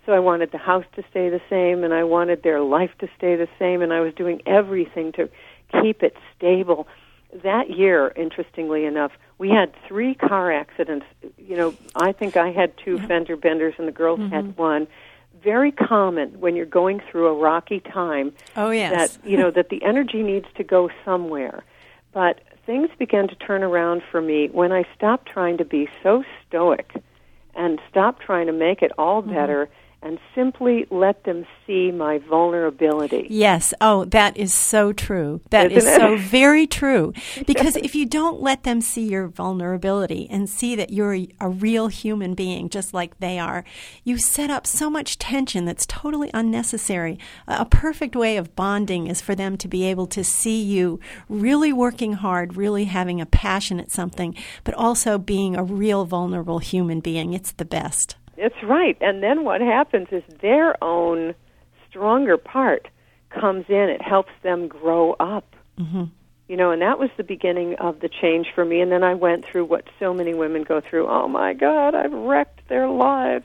[0.09, 3.11] so I wanted the house to stay the same, and I wanted their life to
[3.19, 5.29] stay the same, and I was doing everything to
[5.83, 6.89] keep it stable.
[7.43, 11.05] That year, interestingly enough, we had three car accidents.
[11.37, 14.35] You know, I think I had two fender benders, and the girls mm-hmm.
[14.35, 14.89] had one.
[15.45, 18.33] Very common when you're going through a rocky time.
[18.57, 19.19] Oh yes.
[19.19, 21.65] That you know that the energy needs to go somewhere.
[22.15, 26.25] But things began to turn around for me when I stopped trying to be so
[26.47, 26.93] stoic
[27.55, 29.35] and stopped trying to make it all mm-hmm.
[29.35, 29.69] better.
[30.01, 33.27] And simply let them see my vulnerability.
[33.29, 33.75] Yes.
[33.81, 35.41] Oh, that is so true.
[35.51, 36.01] That Isn't is it?
[36.01, 37.13] so very true.
[37.49, 41.49] Because if you don't let them see your vulnerability and see that you're a, a,
[41.49, 43.65] real human being just like they are,
[44.05, 47.19] you set up so much tension that's totally unnecessary.
[47.49, 51.01] A, a perfect way of bonding is for them to be able to see you
[51.29, 56.61] really working hard, really having a passion at something, but also being a real vulnerable
[56.61, 57.35] human being.
[57.35, 58.15] It's the best.
[58.39, 58.97] It's right.
[59.01, 61.35] And then what happens is their own
[61.89, 62.89] stronger part
[63.31, 63.89] comes in.
[63.91, 65.55] It helps them grow up.
[65.79, 66.05] Mm-hmm.
[66.49, 68.81] You know, and that was the beginning of the change for me.
[68.81, 71.07] And then I went through what so many women go through.
[71.07, 73.45] Oh my God, I've wrecked their lives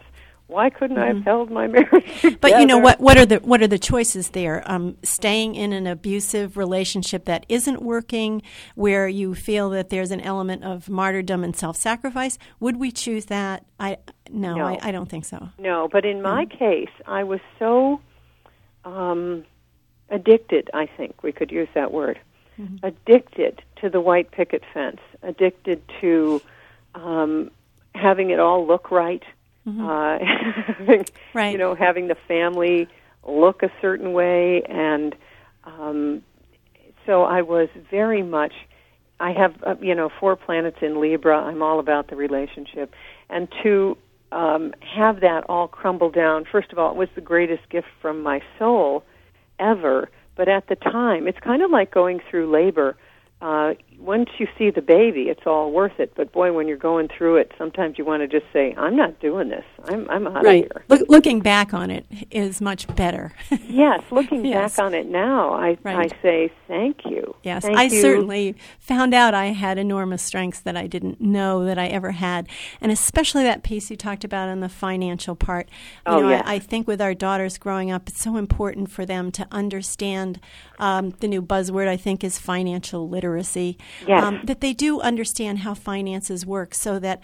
[0.54, 1.04] why couldn't mm-hmm.
[1.04, 1.24] I have mm-hmm.
[1.24, 2.38] held my marriage together?
[2.40, 3.00] But you know what?
[3.00, 4.64] What are the what are the choices there?
[4.66, 8.44] Um, staying in an abusive relationship that isn't working,
[8.76, 12.38] where you feel that there's an element of martyrdom and self-sacrifice.
[12.60, 13.66] Would we choose that?
[13.80, 13.98] I
[14.32, 14.66] no, no.
[14.66, 15.50] I, I, don't think so.
[15.58, 16.58] No, but in my mm-hmm.
[16.58, 18.00] case, I was so
[18.86, 19.44] um,
[20.10, 20.70] addicted.
[20.74, 22.20] I think we could use that word.
[22.60, 22.86] Mm-hmm.
[22.86, 25.02] Addicted to the white picket fence.
[25.24, 26.42] Addicted to
[26.94, 27.50] um,
[27.96, 29.24] having it all look right
[29.68, 29.86] Mm-hmm.
[29.86, 31.52] Uh, having, right.
[31.52, 32.88] You know, having the family
[33.28, 35.16] look a certain way, and
[35.64, 36.24] um,
[37.06, 38.54] so I was very much.
[39.20, 41.38] I have uh, you know four planets in Libra.
[41.38, 42.94] I'm all about the relationship,
[43.30, 43.98] and to
[44.34, 46.46] um, have that all crumble down.
[46.52, 49.04] First of all, it was the greatest gift from my soul
[49.60, 50.10] ever.
[50.36, 52.98] But at the time, it's kind of like going through labor
[53.44, 53.74] uh,
[54.04, 56.14] once you see the baby, it's all worth it.
[56.16, 59.20] But boy, when you're going through it, sometimes you want to just say, "I'm not
[59.20, 59.64] doing this.
[59.86, 60.66] I'm I'm out right.
[60.66, 63.34] of here." Look, looking back on it is much better.
[63.68, 64.76] yes, looking yes.
[64.76, 66.12] back on it now, I right.
[66.12, 67.36] I say thank you.
[67.44, 68.02] Yes, thank I you.
[68.02, 72.50] certainly found out I had enormous strengths that I didn't know that I ever had,
[72.82, 75.70] and especially that piece you talked about on the financial part.
[76.06, 76.44] You oh, know, yes.
[76.46, 80.40] I, I, think with our daughters growing up, it's so important for them to understand
[80.80, 81.88] um, the new buzzword.
[81.88, 83.78] I think is financial literacy
[84.08, 84.24] yes.
[84.24, 87.22] um, that they do understand how finances work so that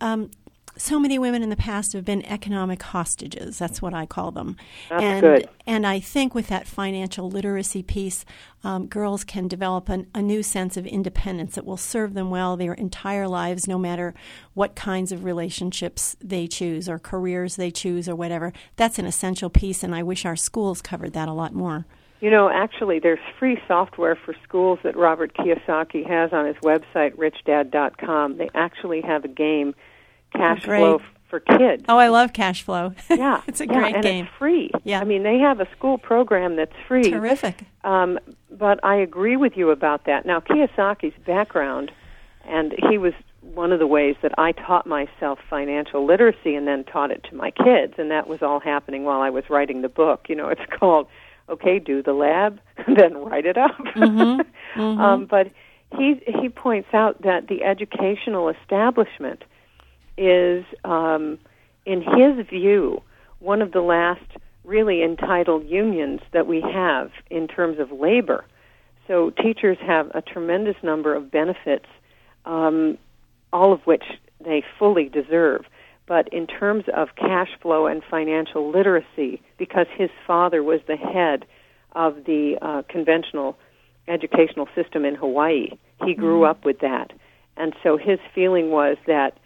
[0.00, 0.30] um,
[0.76, 3.58] so many women in the past have been economic hostages.
[3.58, 4.56] That's what I call them.
[4.88, 5.48] That's and, good.
[5.66, 8.24] And I think with that financial literacy piece,
[8.64, 12.56] um, girls can develop an, a new sense of independence that will serve them well
[12.56, 14.14] their entire lives, no matter
[14.54, 18.52] what kinds of relationships they choose or careers they choose or whatever.
[18.76, 21.86] That's an essential piece, and I wish our schools covered that a lot more.
[22.24, 27.14] You know, actually, there's free software for schools that Robert Kiyosaki has on his website,
[27.16, 28.38] richdad.com.
[28.38, 29.74] They actually have a game,
[30.34, 31.84] Cash oh, Flow for Kids.
[31.86, 32.94] Oh, I love Cash Flow.
[33.10, 34.24] Yeah, it's a yeah, great and game.
[34.24, 34.70] It's free.
[34.84, 37.10] Yeah, I mean, they have a school program that's free.
[37.10, 37.64] Terrific.
[37.84, 38.18] Um,
[38.50, 40.24] but I agree with you about that.
[40.24, 41.92] Now, Kiyosaki's background,
[42.46, 43.12] and he was
[43.42, 47.36] one of the ways that I taught myself financial literacy and then taught it to
[47.36, 50.30] my kids, and that was all happening while I was writing the book.
[50.30, 51.06] You know, it's called
[51.48, 52.60] okay, do the lab,
[52.96, 53.76] then write it up.
[53.96, 54.40] Mm-hmm.
[54.74, 55.00] Mm-hmm.
[55.00, 55.52] um, but
[55.96, 59.44] he he points out that the educational establishment
[60.18, 61.38] is, um,
[61.86, 63.00] in his view,
[63.38, 64.24] one of the last
[64.64, 68.44] really entitled unions that we have in terms of labor.
[69.06, 71.86] So teachers have a tremendous number of benefits,
[72.46, 72.98] um,
[73.52, 74.04] all of which
[74.44, 75.66] they fully deserve.
[76.06, 81.46] But in terms of cash flow and financial literacy, because his father was the head
[81.92, 83.56] of the uh, conventional
[84.06, 85.70] educational system in Hawaii,
[86.04, 86.50] he grew mm-hmm.
[86.50, 87.12] up with that.
[87.56, 89.38] And so his feeling was that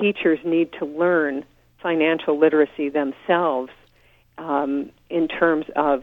[0.00, 1.44] teachers need to learn
[1.82, 3.70] financial literacy themselves
[4.38, 6.02] um, in terms of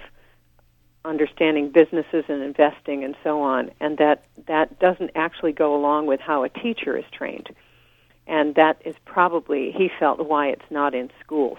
[1.05, 6.19] understanding businesses and investing and so on, and that that doesn't actually go along with
[6.19, 7.49] how a teacher is trained,
[8.27, 11.57] and that is probably he felt why it's not in schools,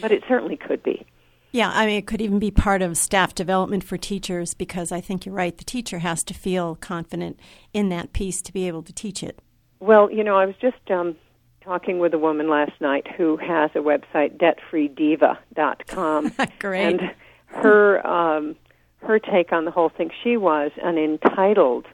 [0.00, 1.06] but it certainly could be.
[1.50, 5.00] Yeah, I mean, it could even be part of staff development for teachers because I
[5.00, 5.56] think you're right.
[5.56, 7.40] The teacher has to feel confident
[7.72, 9.38] in that piece to be able to teach it.
[9.80, 11.16] Well, you know, I was just um,
[11.62, 16.32] talking with a woman last night who has a website, debtfreediva.com.
[16.58, 16.82] Great.
[16.82, 17.14] And
[17.46, 18.56] her um,
[18.98, 21.86] her take on the whole thing, she was an entitled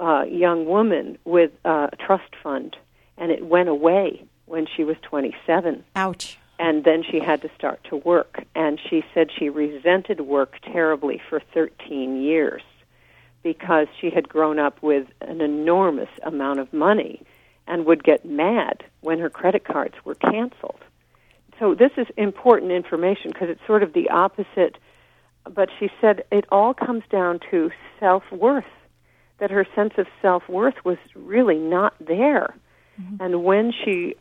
[0.00, 2.76] uh, young woman with a trust fund,
[3.18, 5.84] and it went away when she was 27.
[5.96, 6.38] Ouch.
[6.58, 8.44] And then she had to start to work.
[8.54, 12.62] And she said she resented work terribly for 13 years
[13.42, 17.22] because she had grown up with an enormous amount of money
[17.66, 20.80] and would get mad when her credit cards were canceled.
[21.58, 24.76] So this is important information because it's sort of the opposite.
[25.44, 28.64] But she said it all comes down to self worth,
[29.40, 32.54] that her sense of self worth was really not there.
[33.00, 33.16] Mm-hmm.
[33.22, 34.14] And when she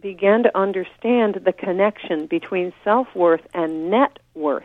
[0.00, 4.64] began to understand the connection between self worth and net worth,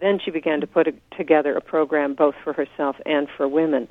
[0.00, 3.88] then she began to put a, together a program both for herself and for women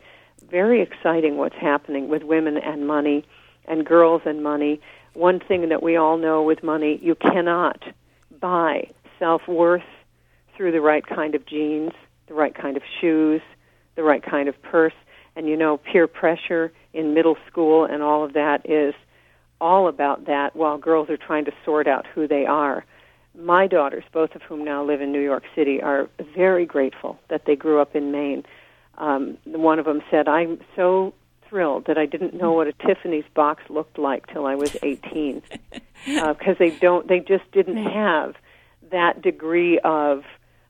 [0.50, 3.26] very exciting what's happening with women and money
[3.66, 4.80] and girls and money.
[5.14, 7.84] One thing that we all know with money, you cannot
[8.40, 9.84] buy self worth
[10.56, 11.92] through the right kind of jeans,
[12.28, 13.42] the right kind of shoes,
[13.98, 14.94] the right kind of purse.
[15.36, 18.96] And you know, peer pressure in middle school and all of that is
[19.60, 22.86] all about that while girls are trying to sort out who they are.
[23.38, 27.44] My daughters, both of whom now live in New York City, are very grateful that
[27.46, 28.46] they grew up in Maine
[28.98, 31.14] um, one of them said, "I'm so
[31.48, 35.42] thrilled that I didn't know what a Tiffany's box looked like till I was 18,
[36.06, 38.36] because uh, they don't, they just didn't have
[38.92, 40.24] that degree of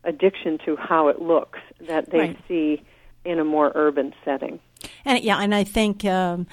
[0.04, 2.38] addiction to how it looks that they right.
[2.48, 2.84] see
[3.28, 4.60] in a more urban setting."
[5.06, 6.06] And yeah, and I think.
[6.06, 6.48] Um,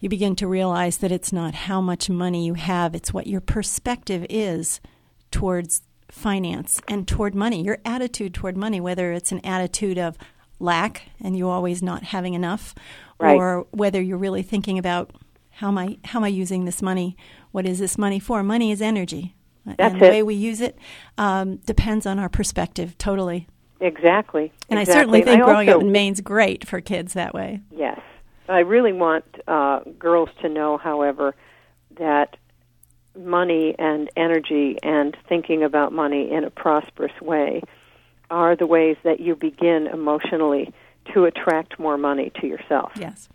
[0.00, 3.40] you begin to realize that it's not how much money you have, it's what your
[3.40, 4.80] perspective is
[5.30, 10.18] towards finance and toward money, your attitude toward money, whether it's an attitude of,
[10.62, 12.74] lack and you always not having enough,
[13.18, 13.36] right.
[13.36, 15.10] or whether you're really thinking about
[15.50, 17.16] how am I how am I using this money?
[17.50, 18.42] What is this money for?
[18.42, 19.34] Money is energy.
[19.66, 20.78] That's and the way we use it
[21.18, 23.48] um, depends on our perspective totally.
[23.82, 24.52] Exactly.
[24.70, 24.80] And exactly.
[24.80, 27.60] I certainly think I growing also, up in Maine's great for kids that way.
[27.70, 28.00] Yes.
[28.48, 31.34] I really want uh, girls to know, however,
[31.98, 32.36] that
[33.18, 37.62] money and energy and thinking about money in a prosperous way
[38.30, 40.72] are the ways that you begin emotionally
[41.12, 42.92] to attract more money to yourself.
[42.96, 43.28] Yes.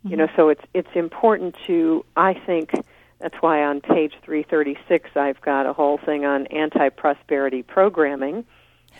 [0.00, 0.10] Mm-hmm.
[0.10, 2.72] You know, so it's it's important to I think
[3.20, 8.44] that's why on page 336 I've got a whole thing on anti-prosperity programming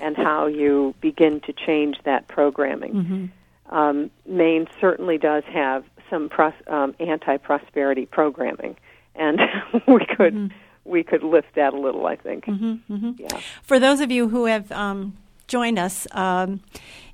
[0.01, 2.93] and how you begin to change that programming.
[2.93, 3.75] Mm-hmm.
[3.75, 8.77] Um, Maine certainly does have some pros- um, anti-prosperity programming,
[9.15, 9.41] and
[9.87, 10.57] we could mm-hmm.
[10.85, 12.07] we could lift that a little.
[12.07, 12.47] I think.
[12.47, 13.11] Mm-hmm, mm-hmm.
[13.19, 13.41] Yeah.
[13.63, 15.17] For those of you who have um,
[15.47, 16.61] joined us um,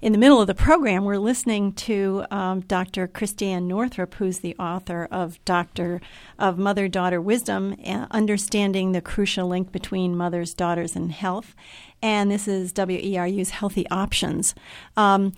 [0.02, 3.06] in the middle of the program, we're listening to um, Dr.
[3.06, 6.00] Christiane Northrup, who's the author of Doctor
[6.40, 11.54] of Mother Daughter Wisdom, uh, understanding the crucial link between mothers, daughters, and health.
[12.02, 14.56] And this is WERU's Healthy Options.
[14.96, 15.34] Um,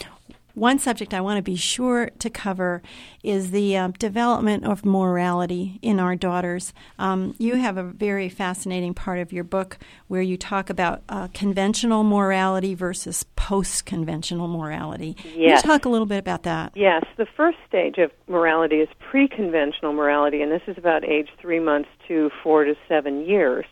[0.54, 2.80] one subject I want to be sure to cover
[3.22, 6.72] is the uh, development of morality in our daughters.
[6.98, 11.28] Um, you have a very fascinating part of your book where you talk about uh,
[11.34, 15.16] conventional morality versus post conventional morality.
[15.24, 15.34] Yes.
[15.34, 16.72] Can you talk a little bit about that?
[16.76, 17.04] Yes.
[17.16, 21.60] The first stage of morality is pre conventional morality, and this is about age three
[21.60, 23.64] months to four to seven years.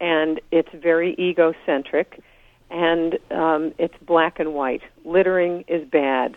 [0.00, 2.20] And it's very egocentric
[2.72, 4.82] and um, it's black and white.
[5.04, 6.36] Littering is bad.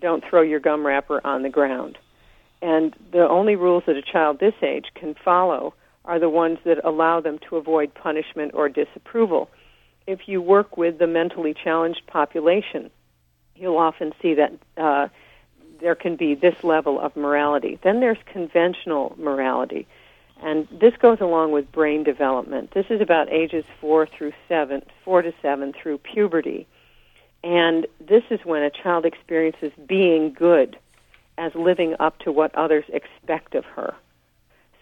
[0.00, 1.98] Don't throw your gum wrapper on the ground.
[2.62, 6.84] And the only rules that a child this age can follow are the ones that
[6.84, 9.50] allow them to avoid punishment or disapproval.
[10.06, 12.90] If you work with the mentally challenged population,
[13.56, 15.08] you'll often see that uh,
[15.80, 17.78] there can be this level of morality.
[17.82, 19.86] Then there's conventional morality.
[20.44, 22.72] And this goes along with brain development.
[22.74, 26.66] This is about ages 4 through 7, 4 to 7 through puberty.
[27.42, 30.78] And this is when a child experiences being good
[31.38, 33.94] as living up to what others expect of her.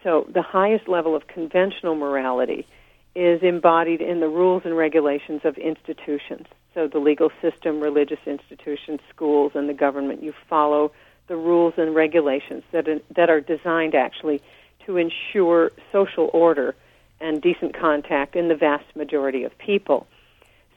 [0.03, 2.67] So the highest level of conventional morality
[3.15, 6.49] is embodied in the rules and regulations of institutions.
[6.75, 10.25] So the legal system, religious institutions, schools, and the government.
[10.25, 10.91] You follow
[11.29, 14.43] the rules and regulations that are, that are designed actually
[14.87, 16.75] to ensure social order
[17.21, 20.07] and decent contact in the vast majority of people.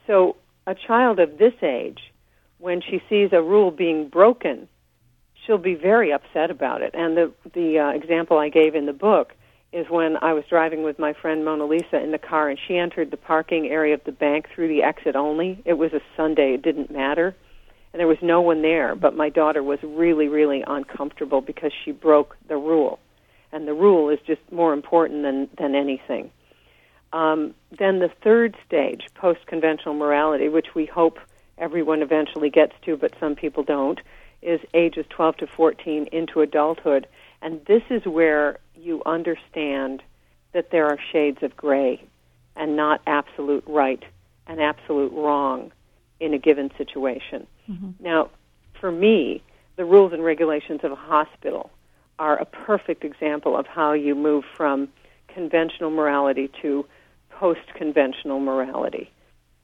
[0.06, 0.36] So
[0.66, 1.98] a child of this age,
[2.58, 4.68] when she sees a rule being broken,
[5.44, 6.94] she'll be very upset about it.
[6.94, 9.34] And the the uh, example I gave in the book
[9.72, 12.76] is when I was driving with my friend Mona Lisa in the car, and she
[12.76, 15.60] entered the parking area of the bank through the exit only.
[15.64, 17.34] It was a Sunday; it didn't matter,
[17.92, 18.94] and there was no one there.
[18.94, 22.98] But my daughter was really, really uncomfortable because she broke the rule,
[23.56, 26.30] and the rule is just more important than than anything.
[27.14, 31.18] Um, then the third stage, post-conventional morality, which we hope
[31.56, 33.98] everyone eventually gets to, but some people don't,
[34.42, 37.06] is ages 12 to 14 into adulthood.
[37.40, 40.02] And this is where you understand
[40.52, 42.04] that there are shades of gray
[42.56, 44.04] and not absolute right
[44.46, 45.72] and absolute wrong
[46.20, 47.46] in a given situation.
[47.70, 47.92] Mm-hmm.
[48.00, 48.28] Now,
[48.78, 49.42] for me,
[49.76, 51.70] the rules and regulations of a hospital
[52.18, 54.88] are a perfect example of how you move from
[55.32, 56.86] conventional morality to
[57.30, 59.10] post conventional morality.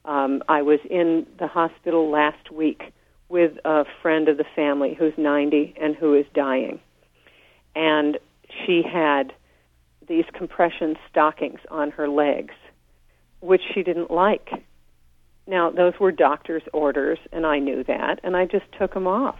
[0.05, 2.93] Um, I was in the hospital last week
[3.29, 6.79] with a friend of the family who's 90 and who is dying.
[7.75, 8.19] And
[8.65, 9.33] she had
[10.07, 12.53] these compression stockings on her legs,
[13.39, 14.49] which she didn't like.
[15.47, 19.39] Now, those were doctor's orders, and I knew that, and I just took them off.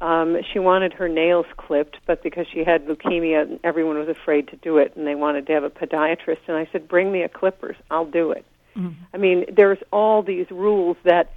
[0.00, 4.56] Um, she wanted her nails clipped, but because she had leukemia, everyone was afraid to
[4.56, 6.38] do it, and they wanted to have a podiatrist.
[6.46, 7.76] And I said, "Bring me a clippers.
[7.90, 8.44] I'll do it."
[8.76, 9.04] Mm-hmm.
[9.12, 11.34] I mean, there's all these rules that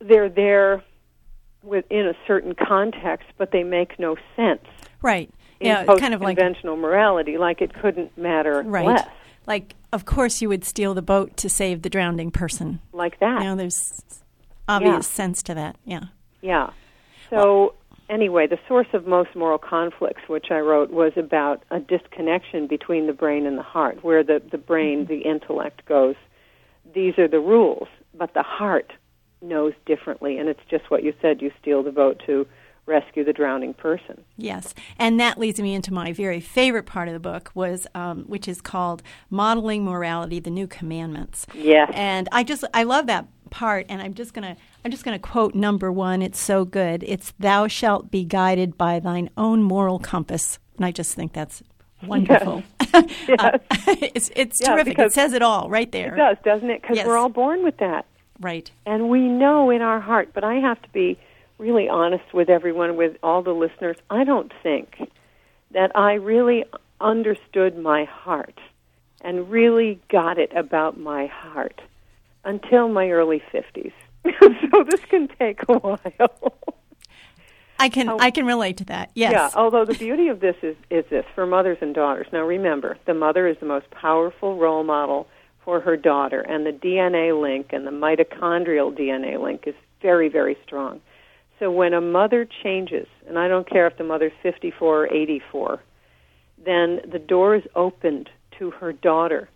[0.00, 0.82] they're there
[1.62, 4.64] within a certain context, but they make no sense.
[5.02, 5.30] Right.
[5.60, 8.86] Yeah, kind of like conventional morality, like it couldn't matter right.
[8.86, 9.08] less.
[9.46, 12.80] Like, of course, you would steal the boat to save the drowning person.
[12.92, 13.42] Like that.
[13.42, 14.02] You know, there's
[14.68, 15.00] obvious yeah.
[15.00, 15.76] sense to that.
[15.84, 16.04] Yeah.
[16.42, 16.70] Yeah.
[17.30, 17.74] So.
[18.08, 23.08] Anyway, the source of most moral conflicts, which I wrote, was about a disconnection between
[23.08, 25.12] the brain and the heart, where the, the brain, mm-hmm.
[25.12, 26.14] the intellect goes,
[26.94, 28.92] these are the rules, but the heart
[29.42, 31.42] knows differently, and it's just what you said.
[31.42, 32.46] You steal the boat to
[32.86, 34.24] rescue the drowning person.
[34.36, 38.24] Yes, and that leads me into my very favorite part of the book, was um,
[38.24, 43.26] which is called "Modeling Morality: The New Commandments." Yes, and I just I love that
[43.50, 46.22] part, and I'm just gonna I'm just gonna quote number one.
[46.22, 47.02] It's so good.
[47.06, 51.62] It's "Thou shalt be guided by thine own moral compass," and I just think that's
[52.02, 52.62] wonderful.
[52.96, 53.10] Yes.
[53.28, 53.38] yes.
[53.40, 53.58] uh,
[54.14, 54.98] it's it's yeah, terrific.
[54.98, 56.14] It says it all right there.
[56.14, 56.80] It does, doesn't it?
[56.80, 57.06] Because yes.
[57.06, 58.06] we're all born with that.
[58.40, 58.70] Right.
[58.86, 61.18] And we know in our heart, but I have to be
[61.58, 63.96] really honest with everyone, with all the listeners.
[64.08, 65.10] I don't think
[65.72, 66.64] that I really
[67.00, 68.58] understood my heart
[69.20, 71.80] and really got it about my heart
[72.46, 73.92] until my early 50s.
[74.24, 76.54] so this can take a while.
[77.78, 79.10] I can oh, I can relate to that.
[79.14, 79.32] Yes.
[79.32, 82.26] Yeah, although the beauty of this is is this for mothers and daughters.
[82.32, 85.28] Now remember, the mother is the most powerful role model
[85.62, 90.56] for her daughter, and the DNA link and the mitochondrial DNA link is very, very
[90.64, 91.00] strong.
[91.58, 95.82] So when a mother changes, and I don't care if the mother's 54 or 84,
[96.64, 99.48] then the door is opened to her daughter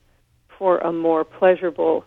[0.58, 2.04] for a more pleasurable,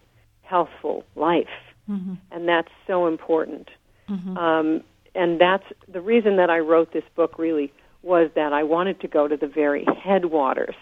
[0.53, 1.57] healthful life.
[1.89, 2.13] Mm-hmm.
[2.31, 3.69] And that's so important.
[4.07, 4.37] Mm-hmm.
[4.37, 4.83] Um,
[5.15, 7.73] and that's the reason that I wrote this book really
[8.03, 10.75] was that I wanted to go to the very headwaters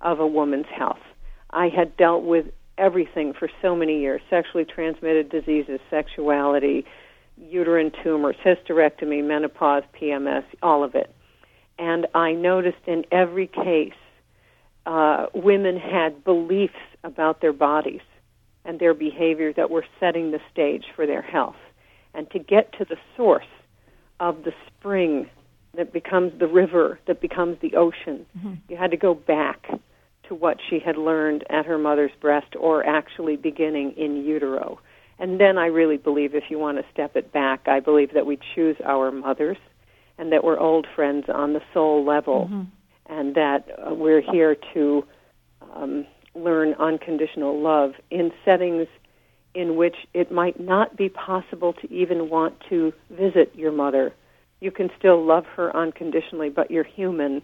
[0.00, 1.04] of a woman's health.
[1.50, 2.46] I had dealt with
[2.78, 6.86] everything for so many years sexually transmitted diseases, sexuality,
[7.36, 11.14] uterine tumors, hysterectomy, menopause, PMS, all of it.
[11.78, 14.00] And I noticed in every case,
[14.86, 18.00] uh, women had beliefs about their bodies
[18.68, 21.56] and their behavior that were setting the stage for their health.
[22.12, 23.46] And to get to the source
[24.20, 25.30] of the spring
[25.74, 28.54] that becomes the river, that becomes the ocean, mm-hmm.
[28.68, 29.68] you had to go back
[30.28, 34.78] to what she had learned at her mother's breast or actually beginning in utero.
[35.18, 38.26] And then I really believe, if you want to step it back, I believe that
[38.26, 39.56] we choose our mothers
[40.18, 42.62] and that we're old friends on the soul level mm-hmm.
[43.18, 45.04] and that uh, we're here to
[45.74, 46.06] um,
[46.42, 48.86] learn unconditional love in settings
[49.54, 54.12] in which it might not be possible to even want to visit your mother
[54.60, 57.42] You can still love her unconditionally, but you're human,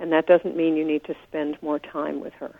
[0.00, 2.54] and that doesn't mean you need to spend more time with her.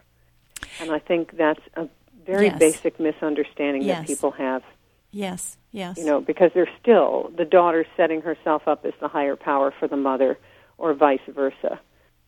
[0.78, 1.89] And I think that's a
[2.26, 2.59] very Yes.
[2.59, 4.01] basic misunderstanding Yes.
[4.01, 4.62] that people have.
[5.11, 5.97] Yes, yes.
[5.97, 9.89] You know, because they're still the daughter setting herself up as the higher power for
[9.89, 10.39] the mother,
[10.76, 11.80] or vice versa.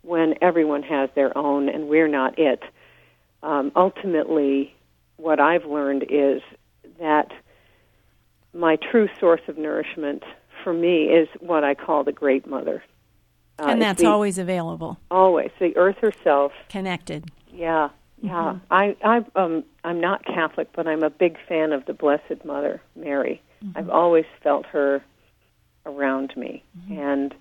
[0.03, 2.63] When everyone has their own, and we're not it.
[3.43, 4.75] Um, ultimately,
[5.17, 6.43] what I've learned is
[7.01, 7.33] that
[8.55, 10.23] my true source of nourishment
[10.65, 12.83] for me is what I call the Great Mother.
[13.59, 16.53] Uh, and that's the- always available, always the Earth herself.
[16.69, 17.27] connected.
[17.53, 17.89] Yeah,
[18.21, 18.59] yeah.
[18.59, 18.73] Mm-hmm.
[18.73, 22.83] I, I, um, I'm not Catholic, but I'm a big fan of the Blessed Mother
[22.95, 23.41] Mary.
[23.65, 23.79] Mm-hmm.
[23.79, 25.03] I've always felt her
[25.87, 26.99] around me, Mm-hmm.
[26.99, 27.35] and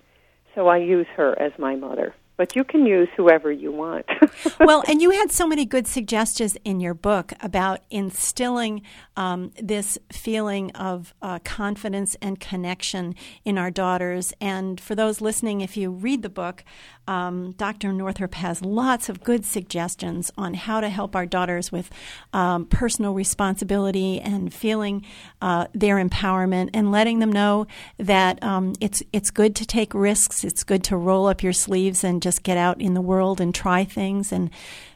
[0.53, 2.13] so I use her as my mother.
[2.37, 4.05] But you can use whoever you want.
[4.59, 8.81] well, and you had so many good suggestions in your book about instilling
[9.15, 13.15] um, this feeling of uh, confidence and connection
[13.45, 14.33] in our daughters.
[14.41, 16.63] And for those listening, if you read the book,
[17.07, 17.93] um, Dr.
[17.93, 21.89] Northrup has lots of good suggestions on how to help our daughters with
[22.33, 25.05] um, personal responsibility and feeling
[25.41, 27.67] uh, their empowerment and letting them know
[27.97, 30.43] that um, it's it's good to take risks.
[30.43, 33.53] It's good to roll up your sleeves and just get out in the world and
[33.53, 34.49] try things and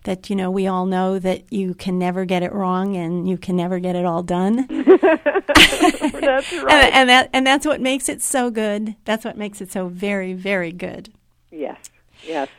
[0.04, 3.38] that you know we all know that you can never get it wrong and you
[3.38, 6.92] can never get it all done That's and, right.
[6.92, 10.34] and that and that's what makes it so good that's what makes it so very
[10.34, 11.14] very good
[11.52, 11.92] yes,
[12.26, 12.50] yes.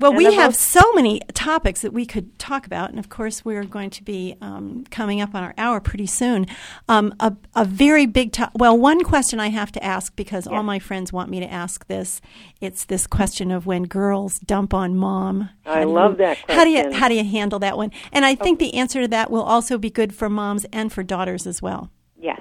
[0.00, 3.44] Well And we have so many topics that we could talk about and of course
[3.44, 6.46] we're going to be um, coming up on our hour pretty soon.
[6.88, 10.62] Um, a, a very big to- well one question i have to ask because all
[10.62, 12.20] my friends want me to ask this
[12.60, 15.50] it's this question of when girls dump on mom.
[15.66, 17.90] I love you- that how do you how do you handle that one?
[18.12, 21.02] And i think the answer to that will also be good for moms and for
[21.02, 21.90] daughters as well.
[22.18, 22.40] Yes.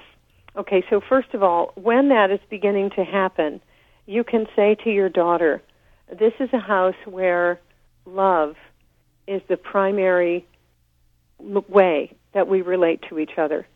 [0.56, 3.62] Okay, so first of all, when that is beginning to happen,
[4.06, 5.62] you can say to your daughter,
[6.18, 7.60] This is a house where
[8.06, 8.56] love
[9.28, 10.46] is the primary
[11.40, 13.68] way that we relate to each other.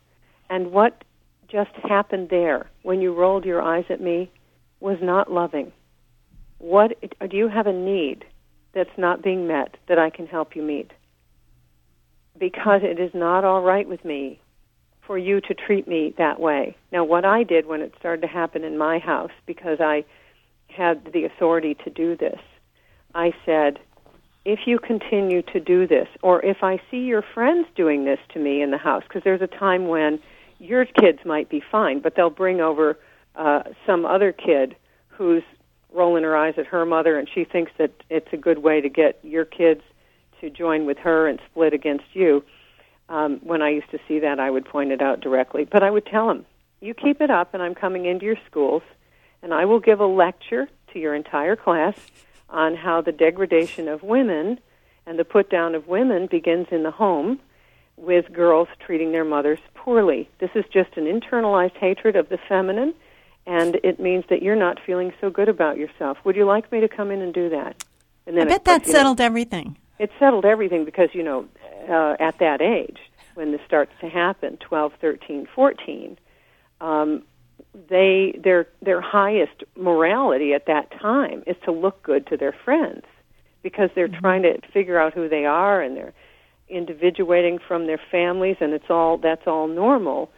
[0.49, 1.03] And what
[1.47, 4.31] just happened there when you rolled your eyes at me
[4.79, 5.71] was not loving.
[6.57, 8.25] What do you have a need
[8.73, 10.91] that's not being met that I can help you meet?
[12.37, 14.39] Because it is not all right with me
[15.05, 16.75] for you to treat me that way.
[16.91, 20.05] Now, what I did when it started to happen in my house, because I
[20.75, 22.39] had the authority to do this,
[23.15, 23.79] I said,
[24.45, 28.39] if you continue to do this, or if I see your friends doing this to
[28.39, 30.19] me in the house, because there's a time when
[30.59, 32.97] your kids might be fine, but they'll bring over
[33.35, 34.75] uh, some other kid
[35.07, 35.43] who's
[35.93, 38.89] rolling her eyes at her mother, and she thinks that it's a good way to
[38.89, 39.81] get your kids
[40.41, 42.43] to join with her and split against you
[43.09, 45.65] um, when I used to see that, I would point it out directly.
[45.65, 46.45] But I would tell them,
[46.81, 48.81] you keep it up, and I'm coming into your schools,
[49.43, 51.95] and I will give a lecture to your entire class
[52.49, 54.59] on how the degradation of women
[55.05, 57.39] and the put down of women begins in the home
[57.97, 60.27] with girls treating their mothers poorly.
[60.39, 62.95] This is just an internalized hatred of the feminine,
[63.45, 66.17] and it means that you're not feeling so good about yourself.
[66.23, 67.83] Would you like me to come in and do that?
[68.25, 71.45] And i bet that you know, settled everything it settled everything because you know
[71.89, 72.97] uh, at that age
[73.35, 76.17] when this starts to happen 12 13 14
[76.81, 77.23] um,
[77.89, 83.03] they their their highest morality at that time is to look good to their friends
[83.63, 84.21] because they're mm-hmm.
[84.21, 86.13] trying to figure out who they are and they're
[86.69, 90.31] individuating from their families and it's all that's all normal.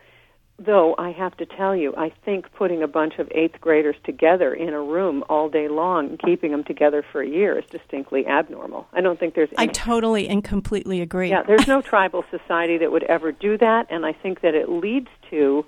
[0.57, 4.53] Though I have to tell you, I think putting a bunch of eighth graders together
[4.53, 8.25] in a room all day long and keeping them together for a year is distinctly
[8.25, 8.87] abnormal.
[8.93, 11.29] I don't think there's any- i totally and completely agree.
[11.29, 14.69] Yeah, there's no tribal society that would ever do that, and I think that it
[14.69, 15.65] leads to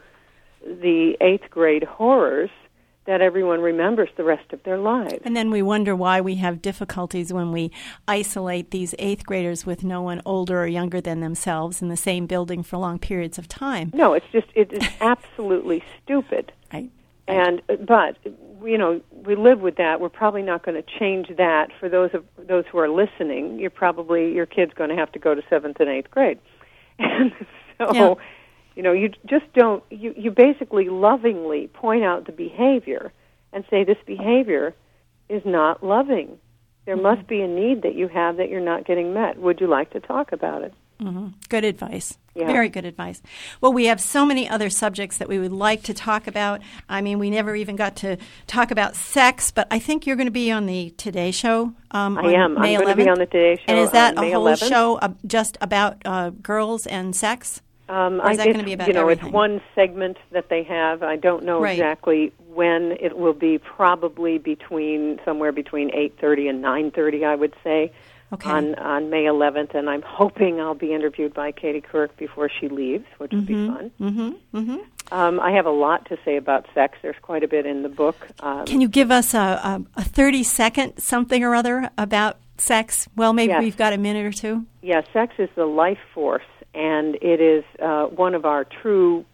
[0.61, 2.49] the eighth grade horrors
[3.07, 5.21] that everyone remembers the rest of their lives.
[5.23, 7.71] And then we wonder why we have difficulties when we
[8.07, 12.27] isolate these eighth graders with no one older or younger than themselves in the same
[12.27, 13.91] building for long periods of time.
[13.93, 16.51] No, it's just it is absolutely stupid.
[16.71, 16.89] I,
[17.29, 18.17] And but
[18.63, 20.01] you know we live with that.
[20.01, 23.57] We're probably not going to change that for those of those who are listening.
[23.57, 26.39] You're probably your kid's going to have to go to seventh and eighth grade,
[26.99, 27.31] and
[27.77, 28.13] so Yeah.
[28.77, 29.83] You know you just don't.
[29.89, 33.11] You you basically lovingly point out the behavior
[33.51, 34.75] and say this behavior
[35.29, 36.37] is not loving.
[36.85, 39.37] There must be a need that you have that you're not getting met.
[39.39, 40.73] Would you like to talk about it?
[41.01, 41.33] mhm.
[41.49, 42.17] Good advice.
[42.35, 42.45] Yeah.
[42.47, 43.21] Very good advice.
[43.61, 46.61] Well, we have so many other subjects that we would like to talk about.
[46.87, 50.27] I mean, we never even got to talk about sex, but I think you're going
[50.27, 51.73] to be on the Today Show.
[51.91, 52.55] Um, I am.
[52.57, 53.11] I'm May going to be 11th.
[53.11, 53.63] on the Today Show.
[53.67, 54.69] And is that a May whole 11th.
[54.69, 57.61] show uh, just about uh, girls and sex?
[57.89, 59.27] Um, is that gonna be about you know, everything?
[59.27, 61.03] it's one segment that they have.
[61.03, 61.71] I don't know Right.
[61.71, 67.91] exactly when it will be probably between somewhere between 8:30 and 9:30 I would say
[68.33, 68.49] okay.
[68.49, 72.67] on on May 11th and I'm hoping I'll be interviewed by Katie Couric before she
[72.67, 73.53] leaves which mm-hmm.
[73.53, 73.91] will be fun.
[74.01, 74.57] Mm-hmm.
[74.57, 75.13] Mm-hmm.
[75.13, 76.97] Um, I have a lot to say about sex.
[77.01, 78.15] There's quite a bit in the book.
[78.41, 83.07] Um, Can you give us a, a, a 30 second something or other about sex?
[83.15, 83.61] Well, maybe yes.
[83.61, 84.65] we've got a minute or two.
[84.81, 86.43] Yeah, sex is the life force,
[86.77, 89.25] and it is uh, one of our true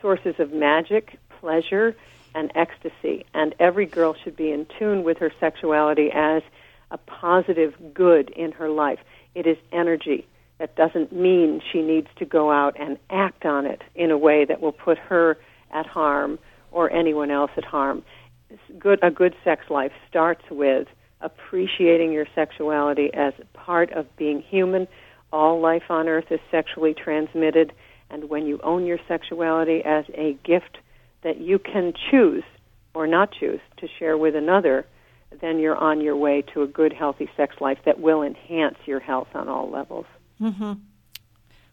[0.00, 1.94] sources of magic, pleasure,
[2.34, 3.26] and ecstasy.
[3.34, 6.42] And every girl should be in tune with her sexuality as
[6.90, 8.98] a positive good in her life.
[9.34, 10.26] It is energy.
[10.58, 14.46] That doesn't mean she needs to go out and act on it in a way
[14.46, 15.36] that will put her
[15.70, 16.38] at harm
[16.72, 18.04] or anyone else at harm.
[18.78, 20.88] Good, a good sex life starts with
[21.20, 24.88] appreciating your sexuality as part of being human.
[25.32, 27.72] All life on earth is sexually transmitted,
[28.10, 30.78] and when you own your sexuality as a gift
[31.22, 32.44] that you can choose
[32.94, 34.86] or not choose to share with another,
[35.40, 39.00] then you're on your way to a good, healthy sex life that will enhance your
[39.00, 40.06] health on all levels.
[40.40, 40.74] Mm-hmm.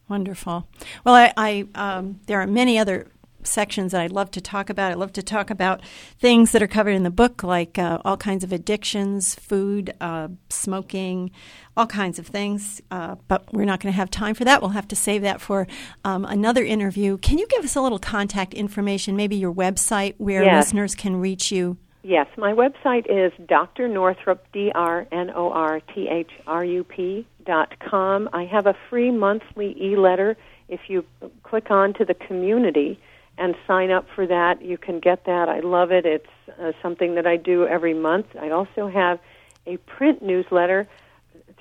[0.08, 0.68] Wonderful.
[1.04, 3.06] Well, I, I um, there are many other
[3.46, 4.92] sections that I'd love to talk about.
[4.92, 5.80] I'd love to talk about
[6.18, 10.28] things that are covered in the book, like uh, all kinds of addictions, food, uh,
[10.48, 11.30] smoking,
[11.76, 12.80] all kinds of things.
[12.90, 14.60] Uh, but we're not going to have time for that.
[14.60, 15.66] We'll have to save that for
[16.04, 17.18] um, another interview.
[17.18, 20.66] Can you give us a little contact information, maybe your website where yes.
[20.66, 21.76] listeners can reach you?
[22.06, 23.88] Yes, my website is Dr.
[23.88, 28.28] Northrup, D R N O R T H R U P dot com.
[28.34, 30.36] I have a free monthly e letter.
[30.68, 31.06] If you
[31.44, 33.00] click on to the community
[33.36, 35.48] and sign up for that, you can get that.
[35.48, 36.06] I love it.
[36.06, 36.26] It's
[36.60, 38.26] uh, something that I do every month.
[38.40, 39.18] I also have
[39.66, 40.86] a print newsletter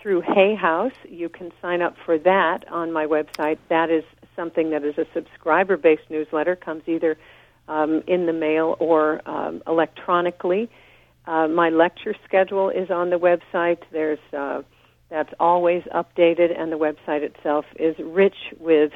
[0.02, 0.94] through Hay House.
[1.08, 3.58] You can sign up for that on my website.
[3.70, 4.04] That is
[4.36, 7.18] something that is a subscriber based newsletter, comes either
[7.68, 10.70] um, in the mail or um, electronically.
[11.26, 13.80] Uh, my lecture schedule is on the website.
[13.92, 14.62] There's uh,
[15.10, 18.92] that's always updated, and the website itself is rich with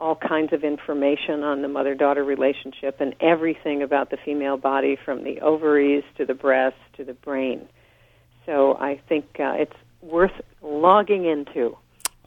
[0.00, 5.24] all kinds of information on the mother-daughter relationship and everything about the female body, from
[5.24, 7.66] the ovaries to the breasts to the brain.
[8.44, 9.72] So I think uh, it's
[10.02, 11.76] worth logging into.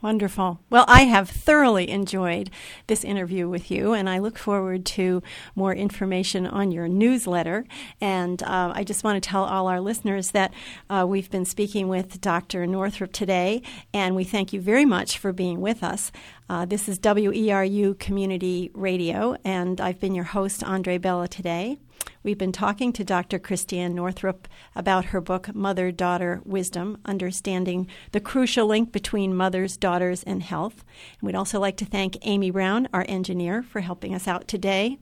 [0.01, 0.61] Wonderful.
[0.69, 2.49] Well, I have thoroughly enjoyed
[2.87, 5.21] this interview with you, and I look forward to
[5.55, 7.65] more information on your newsletter.
[7.99, 10.53] And uh, I just want to tell all our listeners that
[10.89, 12.65] uh, we've been speaking with Dr.
[12.65, 13.61] Northrup today,
[13.93, 16.13] and we thank you very much for being with us.
[16.49, 21.77] Uh, this is WERU Community Radio, and I've been your host, Andre Bella, today.
[22.21, 23.39] We've been talking to Dr.
[23.39, 30.23] Christiane Northrup about her book, Mother Daughter Wisdom Understanding the Crucial Link Between Mothers, Daughters,
[30.23, 30.83] and Health.
[31.19, 34.99] And we'd also like to thank Amy Brown, our engineer, for helping us out today.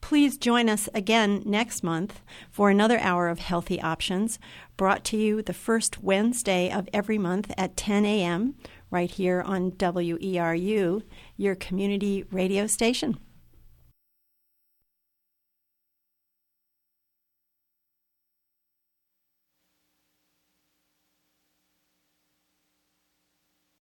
[0.00, 4.38] Please join us again next month for another hour of Healthy Options,
[4.76, 8.54] brought to you the first Wednesday of every month at 10 a.m.,
[8.90, 11.02] right here on WERU,
[11.36, 13.18] your community radio station.